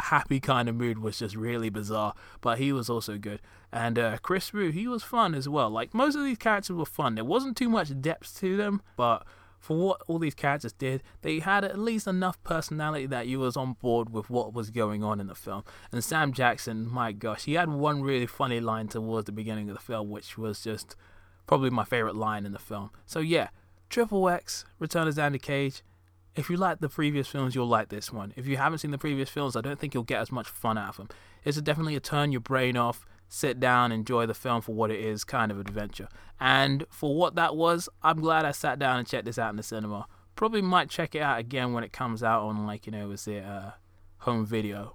happy 0.00 0.40
kind 0.40 0.68
of 0.68 0.74
mood 0.74 0.98
was 0.98 1.18
just 1.18 1.36
really 1.36 1.70
bizarre, 1.70 2.14
but 2.40 2.58
he 2.58 2.72
was 2.72 2.90
also 2.90 3.16
good. 3.18 3.40
And 3.72 3.98
uh, 3.98 4.18
Kris 4.18 4.52
Wu, 4.52 4.70
he 4.70 4.86
was 4.86 5.02
fun 5.02 5.34
as 5.34 5.48
well. 5.48 5.70
Like 5.70 5.94
most 5.94 6.14
of 6.14 6.24
these 6.24 6.38
characters 6.38 6.76
were 6.76 6.84
fun. 6.84 7.14
There 7.14 7.24
wasn't 7.24 7.56
too 7.56 7.68
much 7.68 8.00
depth 8.00 8.38
to 8.40 8.56
them, 8.56 8.82
but 8.96 9.26
for 9.58 9.78
what 9.78 10.02
all 10.06 10.18
these 10.18 10.34
characters 10.34 10.74
did, 10.74 11.02
they 11.22 11.38
had 11.38 11.64
at 11.64 11.78
least 11.78 12.06
enough 12.06 12.42
personality 12.44 13.06
that 13.06 13.26
you 13.26 13.38
was 13.38 13.56
on 13.56 13.72
board 13.74 14.10
with 14.10 14.28
what 14.28 14.52
was 14.52 14.70
going 14.70 15.02
on 15.02 15.20
in 15.20 15.26
the 15.26 15.34
film. 15.34 15.64
And 15.90 16.04
Sam 16.04 16.32
Jackson, 16.32 16.86
my 16.86 17.12
gosh, 17.12 17.44
he 17.44 17.54
had 17.54 17.70
one 17.70 18.02
really 18.02 18.26
funny 18.26 18.60
line 18.60 18.88
towards 18.88 19.24
the 19.24 19.32
beginning 19.32 19.70
of 19.70 19.74
the 19.74 19.80
film, 19.80 20.10
which 20.10 20.36
was 20.36 20.62
just 20.62 20.96
probably 21.46 21.70
my 21.70 21.84
favorite 21.84 22.14
line 22.14 22.44
in 22.44 22.52
the 22.52 22.58
film. 22.58 22.90
So 23.06 23.20
yeah, 23.20 23.48
Triple 23.94 24.28
X, 24.28 24.64
Return 24.80 25.06
of 25.06 25.14
Xander 25.14 25.40
Cage 25.40 25.84
if 26.34 26.50
you 26.50 26.56
like 26.56 26.80
the 26.80 26.88
previous 26.88 27.28
films, 27.28 27.54
you'll 27.54 27.68
like 27.68 27.90
this 27.90 28.12
one. 28.12 28.32
If 28.34 28.44
you 28.44 28.56
haven't 28.56 28.78
seen 28.80 28.90
the 28.90 28.98
previous 28.98 29.30
films, 29.30 29.54
I 29.54 29.60
don't 29.60 29.78
think 29.78 29.94
you'll 29.94 30.02
get 30.02 30.20
as 30.20 30.32
much 30.32 30.48
fun 30.48 30.76
out 30.76 30.88
of 30.88 30.96
them. 30.96 31.08
It's 31.44 31.60
definitely 31.60 31.94
a 31.94 32.00
turn 32.00 32.32
your 32.32 32.40
brain 32.40 32.76
off, 32.76 33.06
sit 33.28 33.60
down, 33.60 33.92
enjoy 33.92 34.26
the 34.26 34.34
film 34.34 34.62
for 34.62 34.74
what 34.74 34.90
it 34.90 34.98
is 34.98 35.22
kind 35.22 35.52
of 35.52 35.60
adventure. 35.60 36.08
And 36.40 36.86
for 36.90 37.14
what 37.14 37.36
that 37.36 37.54
was, 37.54 37.88
I'm 38.02 38.20
glad 38.20 38.44
I 38.44 38.50
sat 38.50 38.80
down 38.80 38.98
and 38.98 39.06
checked 39.06 39.26
this 39.26 39.38
out 39.38 39.50
in 39.50 39.56
the 39.56 39.62
cinema. 39.62 40.08
Probably 40.34 40.60
might 40.60 40.90
check 40.90 41.14
it 41.14 41.22
out 41.22 41.38
again 41.38 41.72
when 41.72 41.84
it 41.84 41.92
comes 41.92 42.24
out 42.24 42.42
on, 42.42 42.66
like, 42.66 42.86
you 42.86 42.90
know, 42.90 43.12
is 43.12 43.28
it 43.28 43.44
uh, 43.44 43.70
home 44.18 44.44
video. 44.44 44.94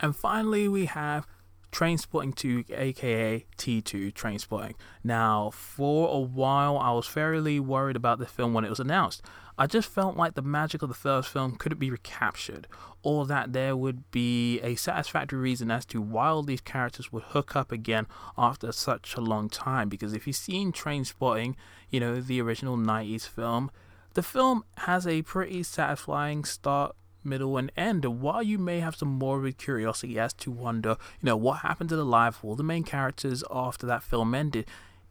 And 0.00 0.14
finally, 0.14 0.68
we 0.68 0.84
have 0.84 1.26
Trainspotting 1.72 2.34
2, 2.34 2.64
aka 2.70 3.46
T2 3.56 4.12
Trainspotting. 4.12 4.74
Now, 5.04 5.50
for 5.50 6.14
a 6.14 6.18
while, 6.18 6.76
I 6.78 6.92
was 6.92 7.06
fairly 7.06 7.60
worried 7.60 7.96
about 7.96 8.18
the 8.18 8.26
film 8.26 8.52
when 8.54 8.64
it 8.64 8.70
was 8.70 8.80
announced. 8.80 9.22
I 9.56 9.66
just 9.66 9.88
felt 9.88 10.16
like 10.16 10.34
the 10.34 10.42
magic 10.42 10.82
of 10.82 10.88
the 10.88 10.94
first 10.94 11.28
film 11.28 11.56
couldn't 11.56 11.78
be 11.78 11.90
recaptured, 11.90 12.66
or 13.02 13.26
that 13.26 13.52
there 13.52 13.76
would 13.76 14.10
be 14.10 14.60
a 14.60 14.74
satisfactory 14.74 15.38
reason 15.38 15.70
as 15.70 15.84
to 15.86 16.00
why 16.00 16.28
all 16.28 16.42
these 16.42 16.60
characters 16.60 17.12
would 17.12 17.24
hook 17.24 17.54
up 17.54 17.70
again 17.70 18.06
after 18.38 18.72
such 18.72 19.14
a 19.16 19.20
long 19.20 19.48
time. 19.48 19.88
Because 19.88 20.12
if 20.14 20.26
you've 20.26 20.36
seen 20.36 20.72
Trainspotting, 20.72 21.54
you 21.90 22.00
know, 22.00 22.20
the 22.20 22.40
original 22.40 22.76
90s 22.76 23.28
film, 23.28 23.70
the 24.14 24.22
film 24.22 24.64
has 24.78 25.06
a 25.06 25.22
pretty 25.22 25.62
satisfying 25.62 26.44
start 26.44 26.96
middle, 27.24 27.56
and 27.56 27.70
end. 27.76 28.04
And 28.04 28.20
while 28.20 28.42
you 28.42 28.58
may 28.58 28.80
have 28.80 28.96
some 28.96 29.08
morbid 29.08 29.58
curiosity 29.58 30.18
as 30.18 30.32
to 30.34 30.50
wonder, 30.50 30.96
you 31.20 31.26
know, 31.26 31.36
what 31.36 31.60
happened 31.60 31.90
to 31.90 31.96
the 31.96 32.04
life 32.04 32.38
of 32.38 32.44
all 32.44 32.56
the 32.56 32.62
main 32.62 32.84
characters 32.84 33.44
after 33.50 33.86
that 33.86 34.02
film 34.02 34.34
ended, 34.34 34.66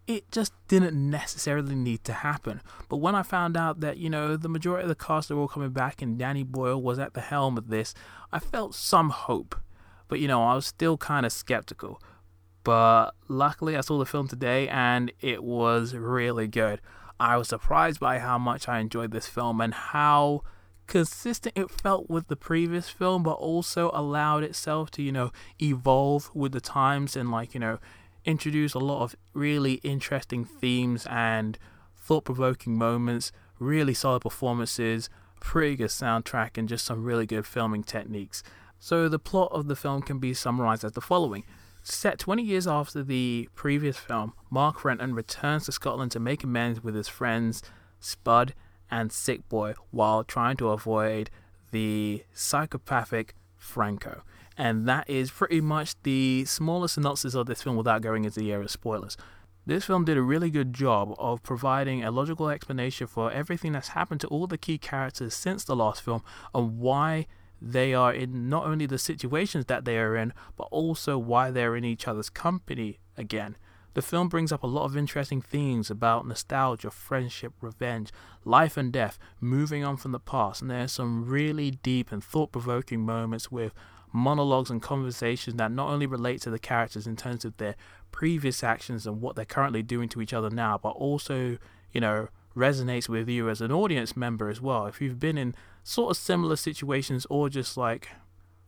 it 0.08 0.32
just 0.32 0.54
didn't 0.68 0.96
necessarily 1.10 1.76
need 1.76 2.04
to 2.04 2.14
happen. 2.14 2.62
But 2.90 2.98
when 2.98 3.14
I 3.14 3.22
found 3.22 3.56
out 3.56 3.80
that, 3.82 3.98
you 3.98 4.10
know, 4.10 4.36
the 4.36 4.50
majority 4.50 4.84
of 4.84 4.90
the 4.90 4.96
cast 4.96 5.30
are 5.30 5.38
all 5.38 5.48
coming 5.48 5.70
back 5.70 6.02
and 6.02 6.18
Danny 6.18 6.44
Boyle 6.44 6.82
was 6.82 6.98
at 6.98 7.14
the 7.14 7.22
helm 7.22 7.58
of 7.58 7.70
this, 7.70 7.94
I 8.32 8.40
felt 8.40 8.74
some 8.74 9.12
hope. 9.12 9.56
But, 10.08 10.20
you 10.20 10.28
know, 10.28 10.44
I 10.44 10.56
was 10.56 10.66
still 10.66 10.98
kind 10.98 11.28
of 11.28 11.32
skeptical. 11.32 12.02
But 12.64 13.12
luckily, 13.28 13.78
I 13.78 13.82
saw 13.82 14.00
the 14.00 14.06
film 14.06 14.28
today 14.28 14.68
and 14.68 15.12
it 15.22 15.44
was 15.44 15.94
really 15.94 16.48
good. 16.48 16.82
I 17.20 17.38
was 17.38 17.50
surprised 17.50 18.00
by 18.00 18.20
how 18.20 18.38
much 18.38 18.68
I 18.68 18.80
enjoyed 18.80 19.12
this 19.12 19.28
film 19.28 19.62
and 19.62 19.74
how 19.74 20.42
consistent 20.90 21.56
it 21.56 21.70
felt 21.70 22.10
with 22.10 22.28
the 22.28 22.36
previous 22.36 22.90
film, 22.90 23.24
but 23.24 23.34
also 23.34 23.92
allowed 23.94 24.44
itself 24.44 24.92
to, 24.92 25.02
you 25.02 25.12
know, 25.12 25.32
evolve 25.62 26.32
with 26.34 26.52
the 26.52 26.60
times 26.60 27.16
and, 27.16 27.32
like, 27.32 27.54
you 27.54 27.60
know, 27.60 27.78
introduce 28.26 28.74
a 28.74 28.80
lot 28.80 29.04
of 29.04 29.16
really 29.34 29.76
interesting 29.76 30.44
themes 30.44 31.08
and 31.10 31.58
thought 31.96 32.26
provoking 32.26 32.78
moments, 32.78 33.32
really 33.60 33.94
solid 33.94 34.22
performances, 34.22 35.10
pretty 35.40 35.76
good 35.76 35.90
soundtrack, 35.90 36.58
and 36.58 36.68
just 36.68 36.86
some 36.86 37.04
really 37.04 37.26
good 37.26 37.46
filming 37.46 37.84
techniques. 37.84 38.44
So, 38.80 39.08
the 39.08 39.20
plot 39.20 39.52
of 39.52 39.68
the 39.68 39.76
film 39.76 40.02
can 40.02 40.20
be 40.20 40.34
summarized 40.34 40.84
as 40.84 40.94
the 40.94 41.02
following. 41.02 41.44
Set 41.84 42.20
20 42.20 42.44
years 42.44 42.68
after 42.68 43.04
the 43.04 43.48
previous 43.56 43.98
film, 43.98 44.34
Mark 44.50 44.84
Renton 44.84 45.14
returns 45.14 45.66
to 45.66 45.72
Scotland 45.72 46.12
to 46.12 46.20
make 46.20 46.44
amends 46.44 46.84
with 46.84 46.96
his 46.96 47.08
friends 47.08 47.62
Spud 48.00 48.54
and 48.92 49.12
Sick 49.12 49.48
Boy 49.50 49.74
while 49.92 50.24
trying 50.24 50.58
to 50.58 50.70
avoid 50.70 51.30
the 51.72 52.24
psychopathic 52.34 53.36
Franco. 53.58 54.24
And 54.58 54.88
that 54.88 55.10
is 55.10 55.32
pretty 55.32 55.62
much 55.62 55.96
the 56.04 56.44
smallest 56.46 56.96
synopsis 56.96 57.34
of 57.34 57.46
this 57.46 57.62
film 57.62 57.78
without 57.78 58.02
going 58.02 58.26
into 58.26 58.40
the 58.40 58.52
area 58.52 58.66
of 58.66 58.72
spoilers. 58.72 59.16
This 59.66 59.86
film 59.86 60.04
did 60.04 60.18
a 60.18 60.22
really 60.22 60.50
good 60.50 60.74
job 60.74 61.14
of 61.20 61.44
providing 61.44 62.04
a 62.04 62.12
logical 62.12 62.50
explanation 62.50 63.08
for 63.08 63.32
everything 63.32 63.72
that's 63.72 63.90
happened 63.90 64.20
to 64.22 64.28
all 64.28 64.48
the 64.48 64.58
key 64.58 64.78
characters 64.78 65.34
since 65.36 65.64
the 65.64 65.76
last 65.76 66.02
film 66.02 66.24
and 66.56 66.80
why 66.80 67.28
they 67.62 67.94
are 67.94 68.14
in 68.14 68.50
not 68.50 68.66
only 68.66 68.86
the 68.86 68.98
situations 68.98 69.66
that 69.66 69.86
they 69.86 69.98
are 69.98 70.16
in, 70.16 70.34
but 70.56 70.68
also 70.72 71.18
why 71.18 71.52
they're 71.52 71.76
in 71.76 71.86
each 71.86 72.08
other's 72.08 72.30
company 72.30 73.00
again. 73.18 73.58
The 73.94 74.02
film 74.02 74.30
brings 74.30 74.52
up 74.52 74.64
a 74.64 74.68
lot 74.68 74.86
of 74.86 74.96
interesting 74.96 75.42
themes 75.42 75.90
about 75.90 76.28
nostalgia, 76.28 76.92
friendship, 76.92 77.54
revenge, 77.60 78.12
life 78.46 78.78
and 78.78 78.94
death, 78.94 79.18
moving 79.42 79.84
on 79.84 79.98
from 79.98 80.12
the 80.12 80.20
past, 80.20 80.62
and 80.62 80.70
there 80.70 80.84
are 80.84 80.88
some 80.88 81.26
really 81.26 81.72
deep 81.72 82.12
and 82.12 82.24
thought 82.24 82.52
provoking 82.52 83.02
moments 83.02 83.52
with 83.52 83.74
monologues 84.12 84.70
and 84.70 84.82
conversations 84.82 85.56
that 85.58 85.72
not 85.72 85.90
only 85.90 86.06
relate 86.06 86.42
to 86.42 86.50
the 86.50 86.60
characters 86.60 87.08
in 87.08 87.16
terms 87.16 87.46
of 87.46 87.58
their 87.58 87.76
previous 88.12 88.64
actions 88.64 89.06
and 89.06 89.22
what 89.22 89.36
they're 89.36 89.46
currently 89.46 89.84
doing 89.84 90.10
to 90.10 90.22
each 90.22 90.34
other 90.34 90.50
now, 90.50 90.78
but 90.82 90.90
also, 90.92 91.58
you 91.92 92.02
know, 92.02 92.28
resonates 92.56 93.08
with 93.08 93.30
you 93.30 93.50
as 93.50 93.62
an 93.62 93.72
audience 93.72 94.18
member 94.18 94.50
as 94.50 94.62
well. 94.62 94.86
If 94.86 95.02
you've 95.02 95.20
been 95.20 95.38
in 95.38 95.56
sort 95.84 96.12
of 96.12 96.18
similar 96.18 96.56
situations 96.56 97.26
or 97.30 97.50
just 97.50 97.78
like 97.78 98.10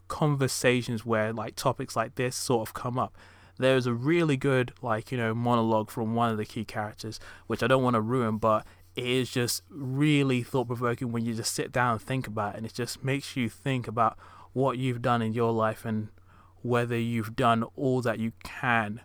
conversations 0.07 1.05
where 1.05 1.34
like 1.34 1.55
topics 1.55 1.95
like 1.95 2.15
this 2.15 2.36
sort 2.36 2.67
of 2.67 2.73
come 2.73 2.99
up, 2.99 3.17
there's 3.62 3.86
a 3.86 3.93
really 3.93 4.38
good 4.38 4.74
like 4.82 5.12
you 5.12 5.17
know 5.17 5.34
monologue 5.34 5.89
from 5.89 6.15
one 6.15 6.30
of 6.30 6.38
the 6.38 6.45
key 6.45 6.65
characters 6.65 7.19
which 7.47 7.63
i 7.63 7.67
don't 7.67 7.84
want 7.84 7.93
to 7.93 8.02
ruin 8.02 8.38
but 8.38 8.65
it 8.95 9.06
is 9.06 9.32
just 9.32 9.63
really 9.69 10.43
thought 10.43 10.67
provoking 10.67 11.12
when 11.12 11.26
you 11.26 11.34
just 11.34 11.54
sit 11.54 11.71
down 11.71 11.93
and 11.93 12.02
think 12.02 12.28
about 12.28 12.54
it 12.54 12.58
and 12.58 12.65
it 12.65 12.74
just 12.74 13.04
makes 13.04 13.38
you 13.38 13.47
think 13.47 13.88
about 13.88 14.17
what 14.54 14.78
you've 14.78 15.02
done 15.02 15.21
in 15.21 15.34
your 15.34 15.52
life 15.52 15.86
and 15.86 16.10
whether 16.62 16.97
you've 16.97 17.36
done 17.36 17.63
all 17.76 18.02
that 18.02 18.19
you 18.19 18.34
can 18.43 19.02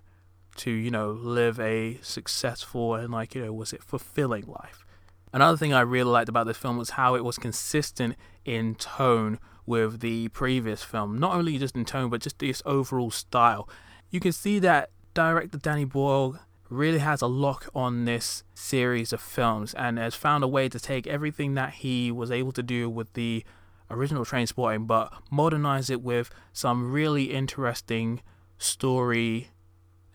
to 0.57 0.71
you 0.71 0.91
know 0.91 1.11
live 1.11 1.61
a 1.61 1.99
successful 2.03 2.95
and 2.95 3.13
like 3.13 3.35
you 3.35 3.45
know 3.45 3.53
was 3.53 3.73
it 3.73 3.83
fulfilling 3.83 4.47
life. 4.47 4.85
Another 5.33 5.57
thing 5.57 5.73
i 5.73 5.81
really 5.81 6.11
liked 6.11 6.29
about 6.29 6.47
this 6.47 6.57
film 6.57 6.77
was 6.77 6.91
how 6.91 7.15
it 7.15 7.25
was 7.25 7.39
consistent 7.39 8.17
in 8.45 8.75
tone 8.75 9.39
with 9.67 10.01
the 10.01 10.29
previous 10.29 10.83
film. 10.83 11.19
Not 11.19 11.35
only 11.35 11.59
just 11.59 11.77
in 11.77 11.85
tone 11.85 12.11
but 12.11 12.23
just 12.23 12.39
this 12.39 12.63
overall 12.65 13.11
style 13.11 13.69
you 14.11 14.21
can 14.21 14.33
see 14.33 14.59
that 14.61 14.91
director 15.15 15.59
Danny 15.59 15.85
Boyle 15.85 16.39
really 16.69 16.99
has 16.99 17.23
a 17.23 17.27
lock 17.27 17.69
on 17.75 18.05
this 18.05 18.43
series 18.55 19.13
of 19.13 19.21
films 19.21 19.73
and 19.75 19.99
has 19.99 20.15
found 20.15 20.43
a 20.43 20.49
way 20.49 20.69
to 20.69 20.81
take 20.81 21.07
everything 21.07 21.55
that 21.55 21.75
he 21.75 22.11
was 22.11 22.31
able 22.31 22.53
to 22.53 22.63
do 22.63 22.91
with 22.91 23.13
the 23.13 23.45
original 23.91 24.25
Trainspotting 24.25 24.87
but 24.87 25.13
modernize 25.31 25.91
it 25.91 26.03
with 26.03 26.31
some 26.53 26.91
really 26.91 27.25
interesting 27.25 28.21
story 28.59 29.49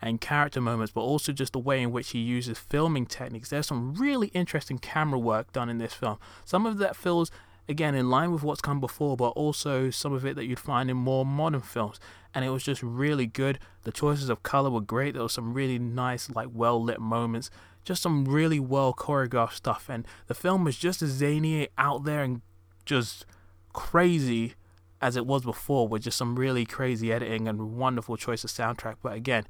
and 0.02 0.20
character 0.20 0.60
moments, 0.60 0.92
but 0.92 1.00
also 1.00 1.32
just 1.32 1.52
the 1.52 1.60
way 1.60 1.80
in 1.80 1.92
which 1.92 2.10
he 2.10 2.18
uses 2.18 2.58
filming 2.58 3.06
techniques. 3.06 3.50
There's 3.50 3.68
some 3.68 3.94
really 3.94 4.28
interesting 4.28 4.78
camera 4.78 5.18
work 5.18 5.52
done 5.52 5.68
in 5.68 5.78
this 5.78 5.94
film. 5.94 6.18
Some 6.44 6.66
of 6.66 6.78
that 6.78 6.96
feels 6.96 7.30
again 7.72 7.96
in 7.96 8.08
line 8.08 8.30
with 8.30 8.44
what's 8.44 8.60
come 8.60 8.78
before, 8.78 9.16
but 9.16 9.30
also 9.30 9.90
some 9.90 10.12
of 10.12 10.24
it 10.24 10.36
that 10.36 10.44
you'd 10.44 10.60
find 10.60 10.88
in 10.88 10.96
more 10.96 11.26
modern 11.26 11.60
films. 11.60 11.98
And 12.32 12.44
it 12.44 12.50
was 12.50 12.62
just 12.62 12.82
really 12.82 13.26
good. 13.26 13.58
The 13.82 13.90
choices 13.90 14.28
of 14.28 14.42
color 14.42 14.70
were 14.70 14.80
great. 14.80 15.14
There 15.14 15.22
were 15.22 15.28
some 15.28 15.52
really 15.52 15.78
nice, 15.78 16.30
like 16.30 16.48
well 16.52 16.80
lit 16.80 17.00
moments. 17.00 17.50
Just 17.84 18.02
some 18.02 18.24
really 18.24 18.60
well 18.60 18.94
choreographed 18.94 19.54
stuff. 19.54 19.88
And 19.88 20.06
the 20.28 20.34
film 20.34 20.64
was 20.64 20.76
just 20.76 21.02
as 21.02 21.10
zany, 21.10 21.68
out 21.76 22.04
there, 22.04 22.22
and 22.22 22.42
just 22.84 23.26
crazy 23.72 24.54
as 25.00 25.16
it 25.16 25.26
was 25.26 25.42
before, 25.42 25.88
with 25.88 26.02
just 26.02 26.16
some 26.16 26.38
really 26.38 26.64
crazy 26.64 27.12
editing 27.12 27.48
and 27.48 27.76
wonderful 27.76 28.16
choice 28.16 28.44
of 28.44 28.50
soundtrack. 28.50 28.96
But 29.02 29.14
again, 29.14 29.44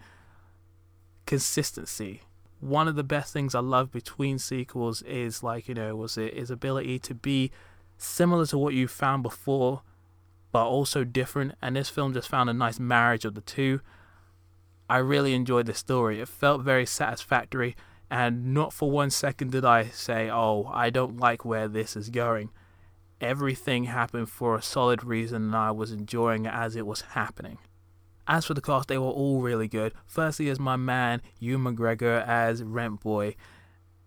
consistency 1.27 2.23
one 2.63 2.87
of 2.87 2.95
the 2.95 3.03
best 3.03 3.33
things 3.33 3.57
I 3.57 3.61
love 3.61 3.91
between 3.91 4.39
sequels 4.39 5.03
is 5.03 5.43
like 5.43 5.67
you 5.67 5.75
know 5.75 5.97
was 5.97 6.17
it 6.17 6.35
his 6.35 6.51
ability 6.51 7.01
to 7.01 7.15
be 7.15 7.51
similar 8.03 8.47
to 8.47 8.59
what 8.59 8.75
you 8.75 8.89
found 8.89 9.23
before, 9.23 9.83
but 10.51 10.67
also 10.67 11.05
different. 11.05 11.55
And 11.63 11.77
this 11.77 11.89
film 11.89 12.13
just 12.13 12.29
found 12.29 12.51
a 12.51 12.55
nice 12.55 12.79
marriage 12.79 13.25
of 13.25 13.35
the 13.35 13.41
two. 13.41 13.81
I 14.89 14.99
really 14.99 15.35
enjoyed 15.35 15.67
the 15.67 15.75
story. 15.75 16.21
It 16.21 16.29
felt 16.29 16.63
very 16.63 16.85
satisfactory, 16.85 17.77
and 18.11 18.53
not 18.53 18.73
for 18.73 18.91
one 18.91 19.11
second 19.11 19.53
did 19.53 19.65
I 19.65 19.85
say, 19.87 20.29
"Oh, 20.31 20.71
I 20.73 20.91
don't 20.91 21.17
like 21.17 21.45
where 21.45 21.69
this 21.69 21.97
is 21.97 22.11
going." 22.11 22.51
Everything 23.21 23.85
happened 23.85 24.29
for 24.29 24.55
a 24.57 24.63
solid 24.63 25.05
reason, 25.05 25.45
and 25.45 25.57
I 25.57 25.71
was 25.71 25.93
enjoying 25.93 26.45
it 26.45 26.53
as 26.53 26.77
it 26.77 26.87
was 26.87 27.03
happening. 27.13 27.59
As 28.27 28.45
for 28.45 28.55
the 28.55 28.61
cast, 28.61 28.89
they 28.89 28.99
were 28.99 29.07
all 29.07 29.41
really 29.41 29.69
good. 29.69 29.95
Firstly, 30.07 30.49
as 30.51 30.61
my 30.61 30.77
man 30.77 31.23
Ewan 31.39 31.77
McGregor 31.77 32.27
as 32.27 32.63
Rent 32.63 33.01
Boy, 33.01 33.37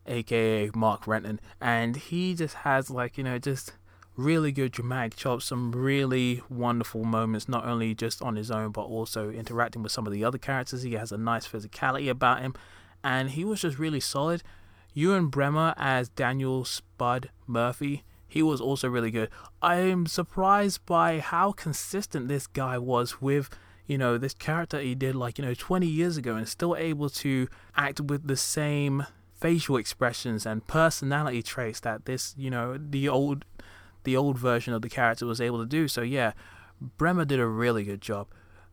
aka 0.05 0.69
Mark 0.75 1.07
Renton, 1.07 1.39
and 1.59 1.95
he 1.95 2.35
just 2.35 2.55
has 2.57 2.89
like 2.89 3.17
you 3.17 3.23
know 3.23 3.39
just 3.39 3.73
really 4.17 4.51
good 4.51 4.71
dramatic 4.71 5.15
chops, 5.15 5.45
some 5.45 5.71
really 5.71 6.41
wonderful 6.49 7.03
moments, 7.03 7.49
not 7.49 7.65
only 7.65 7.93
just 7.93 8.21
on 8.21 8.35
his 8.35 8.49
own 8.49 8.71
but 8.71 8.83
also 8.83 9.29
interacting 9.29 9.83
with 9.83 9.91
some 9.91 10.07
of 10.07 10.13
the 10.13 10.23
other 10.23 10.37
characters. 10.37 10.83
He 10.83 10.93
has 10.93 11.11
a 11.11 11.17
nice 11.17 11.47
physicality 11.47 12.09
about 12.09 12.41
him, 12.41 12.53
and 13.03 13.31
he 13.31 13.43
was 13.43 13.61
just 13.61 13.79
really 13.79 13.99
solid. 13.99 14.43
Ewan 14.93 15.27
Bremner 15.27 15.73
as 15.77 16.09
Daniel 16.09 16.63
Spud 16.63 17.29
Murphy. 17.47 18.03
He 18.27 18.41
was 18.41 18.59
also 18.59 18.89
really 18.89 19.11
good. 19.11 19.29
I 19.61 19.75
am 19.75 20.07
surprised 20.07 20.85
by 20.85 21.19
how 21.19 21.51
consistent 21.51 22.27
this 22.27 22.47
guy 22.47 22.77
was 22.77 23.21
with 23.21 23.49
you 23.87 23.97
know, 23.97 24.17
this 24.17 24.33
character 24.33 24.79
he 24.79 24.95
did 24.95 25.15
like, 25.15 25.37
you 25.37 25.45
know, 25.45 25.53
20 25.53 25.85
years 25.85 26.17
ago 26.17 26.35
and 26.35 26.47
still 26.47 26.75
able 26.75 27.09
to 27.09 27.47
act 27.75 28.01
with 28.01 28.27
the 28.27 28.35
same 28.35 29.05
facial 29.33 29.77
expressions 29.77 30.45
and 30.45 30.65
personality 30.65 31.43
traits 31.43 31.79
that 31.81 32.05
this, 32.05 32.33
you 32.37 32.49
know, 32.49 32.77
the 32.77 33.07
old 33.07 33.45
the 34.05 34.15
old 34.15 34.37
version 34.37 34.73
of 34.73 34.81
the 34.81 34.89
character 34.89 35.25
was 35.25 35.41
able 35.41 35.59
to 35.59 35.65
do. 35.65 35.87
So 35.87 36.01
yeah, 36.01 36.33
Bremner 36.97 37.25
did 37.25 37.39
a 37.39 37.47
really 37.47 37.83
good 37.83 38.01
job. 38.01 38.27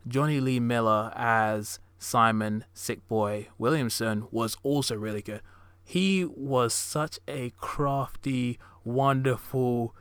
Jonny 0.07 0.39
Lee 0.39 0.59
Miller 0.59 1.11
as 1.15 1.79
Simon 1.97 2.65
Sick 2.73 3.07
Boy 3.07 3.47
Williamson 3.57 4.27
was 4.31 4.57
also 4.63 4.95
really 4.95 5.21
good. 5.21 5.41
He 5.83 6.25
was 6.25 6.73
such 6.73 7.19
a 7.27 7.51
crafty, 7.57 8.59
wonderful, 8.83 9.95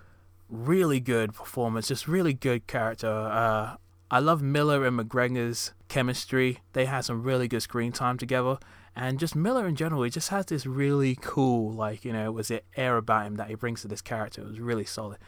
really 0.48 1.00
good 1.00 1.34
performance, 1.34 1.88
just 1.88 2.06
really 2.06 2.34
good 2.34 2.66
character. 2.66 3.08
Uh, 3.08 3.76
I 4.10 4.18
love 4.18 4.42
Miller 4.42 4.84
and 4.84 4.98
McGregor's 4.98 5.72
chemistry. 5.88 6.60
They 6.72 6.84
had 6.84 7.00
some 7.00 7.22
really 7.22 7.48
good 7.48 7.62
screen 7.62 7.92
time 7.92 8.18
together. 8.18 8.58
And 8.94 9.18
just 9.18 9.34
Miller 9.34 9.66
in 9.66 9.74
general, 9.74 10.02
he 10.02 10.10
just 10.10 10.28
has 10.28 10.46
this 10.46 10.66
really 10.66 11.16
cool, 11.20 11.72
like, 11.72 12.04
you 12.04 12.12
know, 12.12 12.30
was 12.30 12.50
it 12.50 12.64
air 12.76 12.96
about 12.96 13.26
him 13.26 13.36
that 13.36 13.48
he 13.48 13.54
brings 13.54 13.82
to 13.82 13.88
this 13.88 14.02
character. 14.02 14.42
It 14.42 14.48
was 14.48 14.60
really 14.60 14.84
solid. 14.84 15.18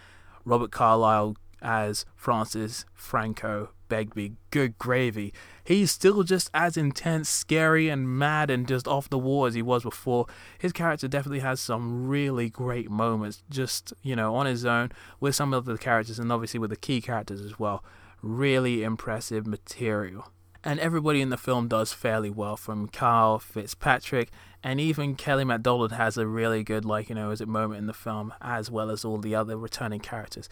Robert 0.45 0.71
Carlyle 0.71 1.37
as 1.63 2.05
Francis 2.15 2.85
Franco 2.93 3.71
Begbie, 3.89 4.35
good 4.51 4.77
gravy. 4.77 5.33
He's 5.63 5.91
still 5.91 6.23
just 6.23 6.51
as 6.53 6.77
intense, 6.77 7.29
scary, 7.29 7.89
and 7.89 8.09
mad 8.09 8.51
and 8.51 8.69
just 8.69 8.87
off 8.87 9.09
the 9.09 9.19
wall 9.19 9.47
as 9.47 9.55
he 9.55 9.63
was 9.63 9.83
before. 9.83 10.27
His 10.59 10.73
character 10.73 11.09
definitely 11.09 11.41
has 11.41 11.61
some 11.61 12.07
really 12.07 12.51
great 12.51 12.91
moments, 12.91 13.43
just, 13.49 13.95
you 14.03 14.15
know, 14.15 14.35
on 14.35 14.45
his 14.45 14.67
own 14.67 14.93
with 15.21 15.35
some 15.35 15.55
of 15.55 15.65
the 15.65 15.79
characters 15.79 16.19
and 16.19 16.31
obviously 16.31 16.61
with 16.61 16.71
the 16.71 16.77
key 16.77 17.01
characters 17.01 17.41
as 17.41 17.59
well 17.59 17.83
really 18.25 18.83
impressive 18.83 19.47
material. 19.47 20.33
And 20.67 20.81
everybody 20.81 21.21
in 21.21 21.29
the 21.29 21.37
film 21.37 21.69
does 21.69 21.93
fairly 21.93 22.31
well, 22.31 22.57
from 22.57 22.89
Carl 22.89 23.39
Fitzpatrick, 23.39 24.31
and 24.63 24.81
even 24.81 25.15
Kelly 25.15 25.45
MacDonald 25.45 25.93
has 25.93 26.17
a 26.17 26.27
really 26.27 26.65
good, 26.65 26.87
like, 26.87 27.11
you 27.11 27.15
know, 27.15 27.31
is 27.31 27.43
it 27.43 27.49
moment 27.49 27.81
in 27.81 27.87
the 27.87 27.93
film, 27.93 28.33
as 28.41 28.71
well 28.71 28.91
as 28.91 29.05
all 29.05 29.19
the 29.19 29.35
other 29.35 29.59
returning 29.59 30.01
characters. 30.01 30.49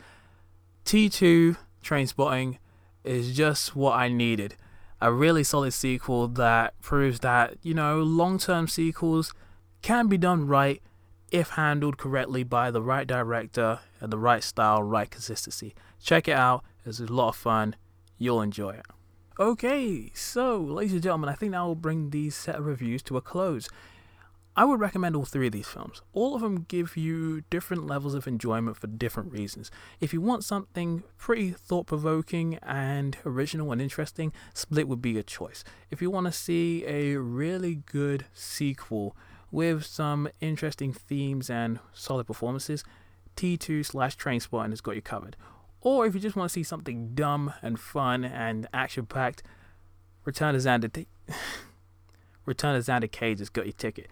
T2 0.85 1.57
Trainspotting 1.83 2.59
is 3.05 3.35
just 3.35 3.75
what 3.75 3.94
I 3.94 4.09
needed. 4.09 4.55
A 5.01 5.11
really 5.11 5.42
solid 5.42 5.72
sequel 5.72 6.29
that 6.29 6.79
proves 6.83 7.20
that, 7.20 7.57
you 7.62 7.72
know, 7.72 8.03
long 8.03 8.38
term 8.38 8.68
sequels 8.68 9.33
can 9.81 10.09
be 10.09 10.18
done 10.18 10.46
right 10.46 10.81
if 11.31 11.51
handled 11.51 11.96
correctly 11.96 12.44
by 12.44 12.70
the 12.70 12.83
right 12.83 13.07
director 13.07 13.81
and 14.01 14.12
the 14.12 14.18
right 14.18 14.44
style, 14.44 14.83
right 14.83 15.11
consistency. 15.11 15.75
Check 16.01 16.29
it 16.29 16.37
out. 16.37 16.62
It's 16.85 17.01
a 17.01 17.07
lot 17.07 17.31
of 17.31 17.37
fun. 17.37 17.75
You'll 18.18 18.42
enjoy 18.42 18.72
it. 18.75 18.87
Okay, 19.40 20.11
so, 20.12 20.59
ladies 20.61 20.92
and 20.92 21.03
gentlemen, 21.03 21.31
I 21.31 21.35
think 21.35 21.53
that 21.53 21.62
will 21.62 21.75
bring 21.75 22.11
these 22.11 22.35
set 22.35 22.57
of 22.57 22.66
reviews 22.66 23.03
to 23.05 23.16
a 23.16 23.23
close. 23.23 23.66
I 24.55 24.66
would 24.66 24.79
recommend 24.79 25.16
all 25.16 25.25
three 25.25 25.47
of 25.47 25.55
these 25.55 25.68
films. 25.68 26.03
All 26.12 26.35
of 26.35 26.42
them 26.42 26.66
give 26.68 26.99
you 26.99 27.40
different 27.49 27.87
levels 27.87 28.12
of 28.12 28.27
enjoyment 28.27 28.77
for 28.77 28.88
different 28.88 29.33
reasons. 29.33 29.71
If 30.01 30.12
you 30.12 30.21
want 30.21 30.45
something 30.45 31.03
pretty 31.16 31.51
thought 31.51 31.87
provoking 31.87 32.59
and 32.62 33.16
original 33.25 33.73
and 33.73 33.81
interesting, 33.81 34.35
Split 34.53 34.87
would 34.87 35.01
be 35.01 35.18
a 35.18 35.23
choice. 35.23 35.64
If 35.90 36.03
you 36.03 36.11
want 36.11 36.27
to 36.27 36.33
see 36.33 36.85
a 36.87 37.16
really 37.16 37.77
good 37.77 38.27
sequel 38.35 39.16
with 39.51 39.87
some 39.87 40.29
interesting 40.42 40.92
themes 40.92 41.49
and 41.49 41.79
solid 41.95 42.27
performances, 42.27 42.85
T2 43.35 43.87
slash 43.87 44.14
Trainspotting 44.18 44.71
has 44.71 44.83
got 44.83 44.95
you 44.95 45.01
covered. 45.01 45.37
Or 45.83 46.07
if 46.07 46.14
you 46.14 46.21
just 46.21 46.37
want 46.37 46.49
to 46.49 46.53
see 46.53 46.62
something 46.62 47.14
dumb 47.14 47.53
and 47.61 47.79
fun 47.79 48.25
and 48.25 48.68
action 48.73 49.05
packed, 49.05 49.42
Return 50.25 50.55
of 50.55 50.62
Xander 50.62 50.92
T- 50.92 51.09
Return 52.47 52.77
of 52.77 52.85
Xander 52.85 53.11
Cage 53.11 53.40
has 53.40 53.49
got 53.49 53.66
your 53.66 53.73
ticket. 53.73 54.09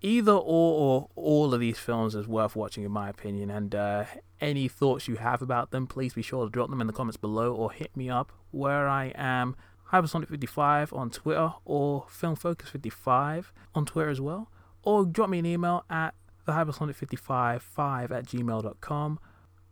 Either 0.00 0.32
or, 0.32 0.38
or 0.38 1.08
all 1.16 1.52
of 1.52 1.60
these 1.60 1.78
films 1.78 2.14
is 2.14 2.28
worth 2.28 2.54
watching, 2.54 2.84
in 2.84 2.92
my 2.92 3.08
opinion. 3.08 3.50
And 3.50 3.74
uh, 3.74 4.04
any 4.40 4.68
thoughts 4.68 5.08
you 5.08 5.16
have 5.16 5.42
about 5.42 5.72
them, 5.72 5.88
please 5.88 6.14
be 6.14 6.22
sure 6.22 6.44
to 6.44 6.50
drop 6.50 6.70
them 6.70 6.80
in 6.80 6.86
the 6.86 6.92
comments 6.92 7.16
below 7.16 7.52
or 7.52 7.72
hit 7.72 7.96
me 7.96 8.08
up 8.08 8.32
where 8.52 8.88
I 8.88 9.12
am 9.16 9.56
Hypersonic55 9.92 10.96
on 10.96 11.10
Twitter 11.10 11.54
or 11.64 12.06
FilmFocus55 12.06 13.46
on 13.74 13.86
Twitter 13.86 14.10
as 14.10 14.20
well. 14.20 14.50
Or 14.82 15.04
drop 15.04 15.30
me 15.30 15.40
an 15.40 15.46
email 15.46 15.84
at 15.90 16.14
the 16.44 16.52
Hypersonic55 16.52 18.10
at 18.10 18.26
gmail.com. 18.26 19.18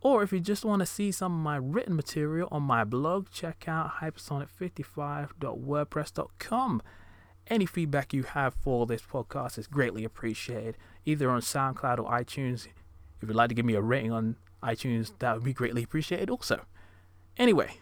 Or 0.05 0.23
if 0.23 0.33
you 0.33 0.39
just 0.39 0.65
want 0.67 0.81
to 0.81 0.87
see 0.87 1.11
some 1.11 1.33
of 1.33 1.41
my 1.41 1.57
written 1.57 1.97
material 1.97 2.47
on 2.53 2.63
my 2.63 2.85
blog, 2.85 3.31
check 3.31 3.65
out 3.67 3.95
hypersonic55.wordpress.com. 4.03 6.83
Any 7.47 7.67
feedback 7.67 8.13
you 8.13 8.25
have 8.25 8.53
for 8.55 8.85
this 8.85 9.01
podcast 9.01 9.57
is 9.59 9.67
greatly 9.67 10.05
appreciated, 10.05 10.77
either 11.07 11.31
on 11.31 11.41
SoundCloud 11.41 11.99
or 11.99 12.11
iTunes. 12.11 12.67
If 12.67 12.75
you'd 13.29 13.35
like 13.35 13.49
to 13.49 13.55
give 13.55 13.65
me 13.65 13.77
a 13.77 13.81
rating 13.81 14.13
on 14.13 14.37
iTunes, 14.63 15.13
that 15.21 15.35
would 15.35 15.45
be 15.45 15.55
greatly 15.55 15.83
appreciated 15.83 16.29
also. 16.29 16.67
Anyway, 17.39 17.79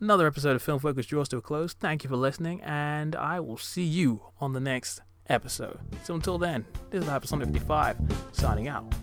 another 0.00 0.28
episode 0.28 0.54
of 0.54 0.62
Film 0.62 0.78
Focus 0.78 1.06
draws 1.06 1.28
to 1.30 1.38
a 1.38 1.42
close. 1.42 1.72
Thank 1.72 2.04
you 2.04 2.10
for 2.10 2.16
listening, 2.16 2.62
and 2.62 3.16
I 3.16 3.40
will 3.40 3.58
see 3.58 3.82
you 3.82 4.22
on 4.40 4.52
the 4.52 4.60
next 4.60 5.00
episode. 5.28 5.80
So 6.04 6.14
until 6.14 6.38
then, 6.38 6.64
this 6.90 7.02
is 7.02 7.10
Hypersonic 7.10 7.46
55 7.46 7.96
signing 8.30 8.68
out. 8.68 8.94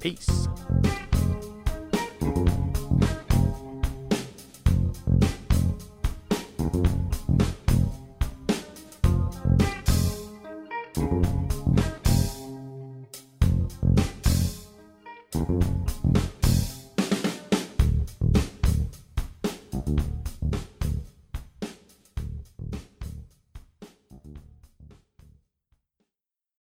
Peace. 0.00 0.48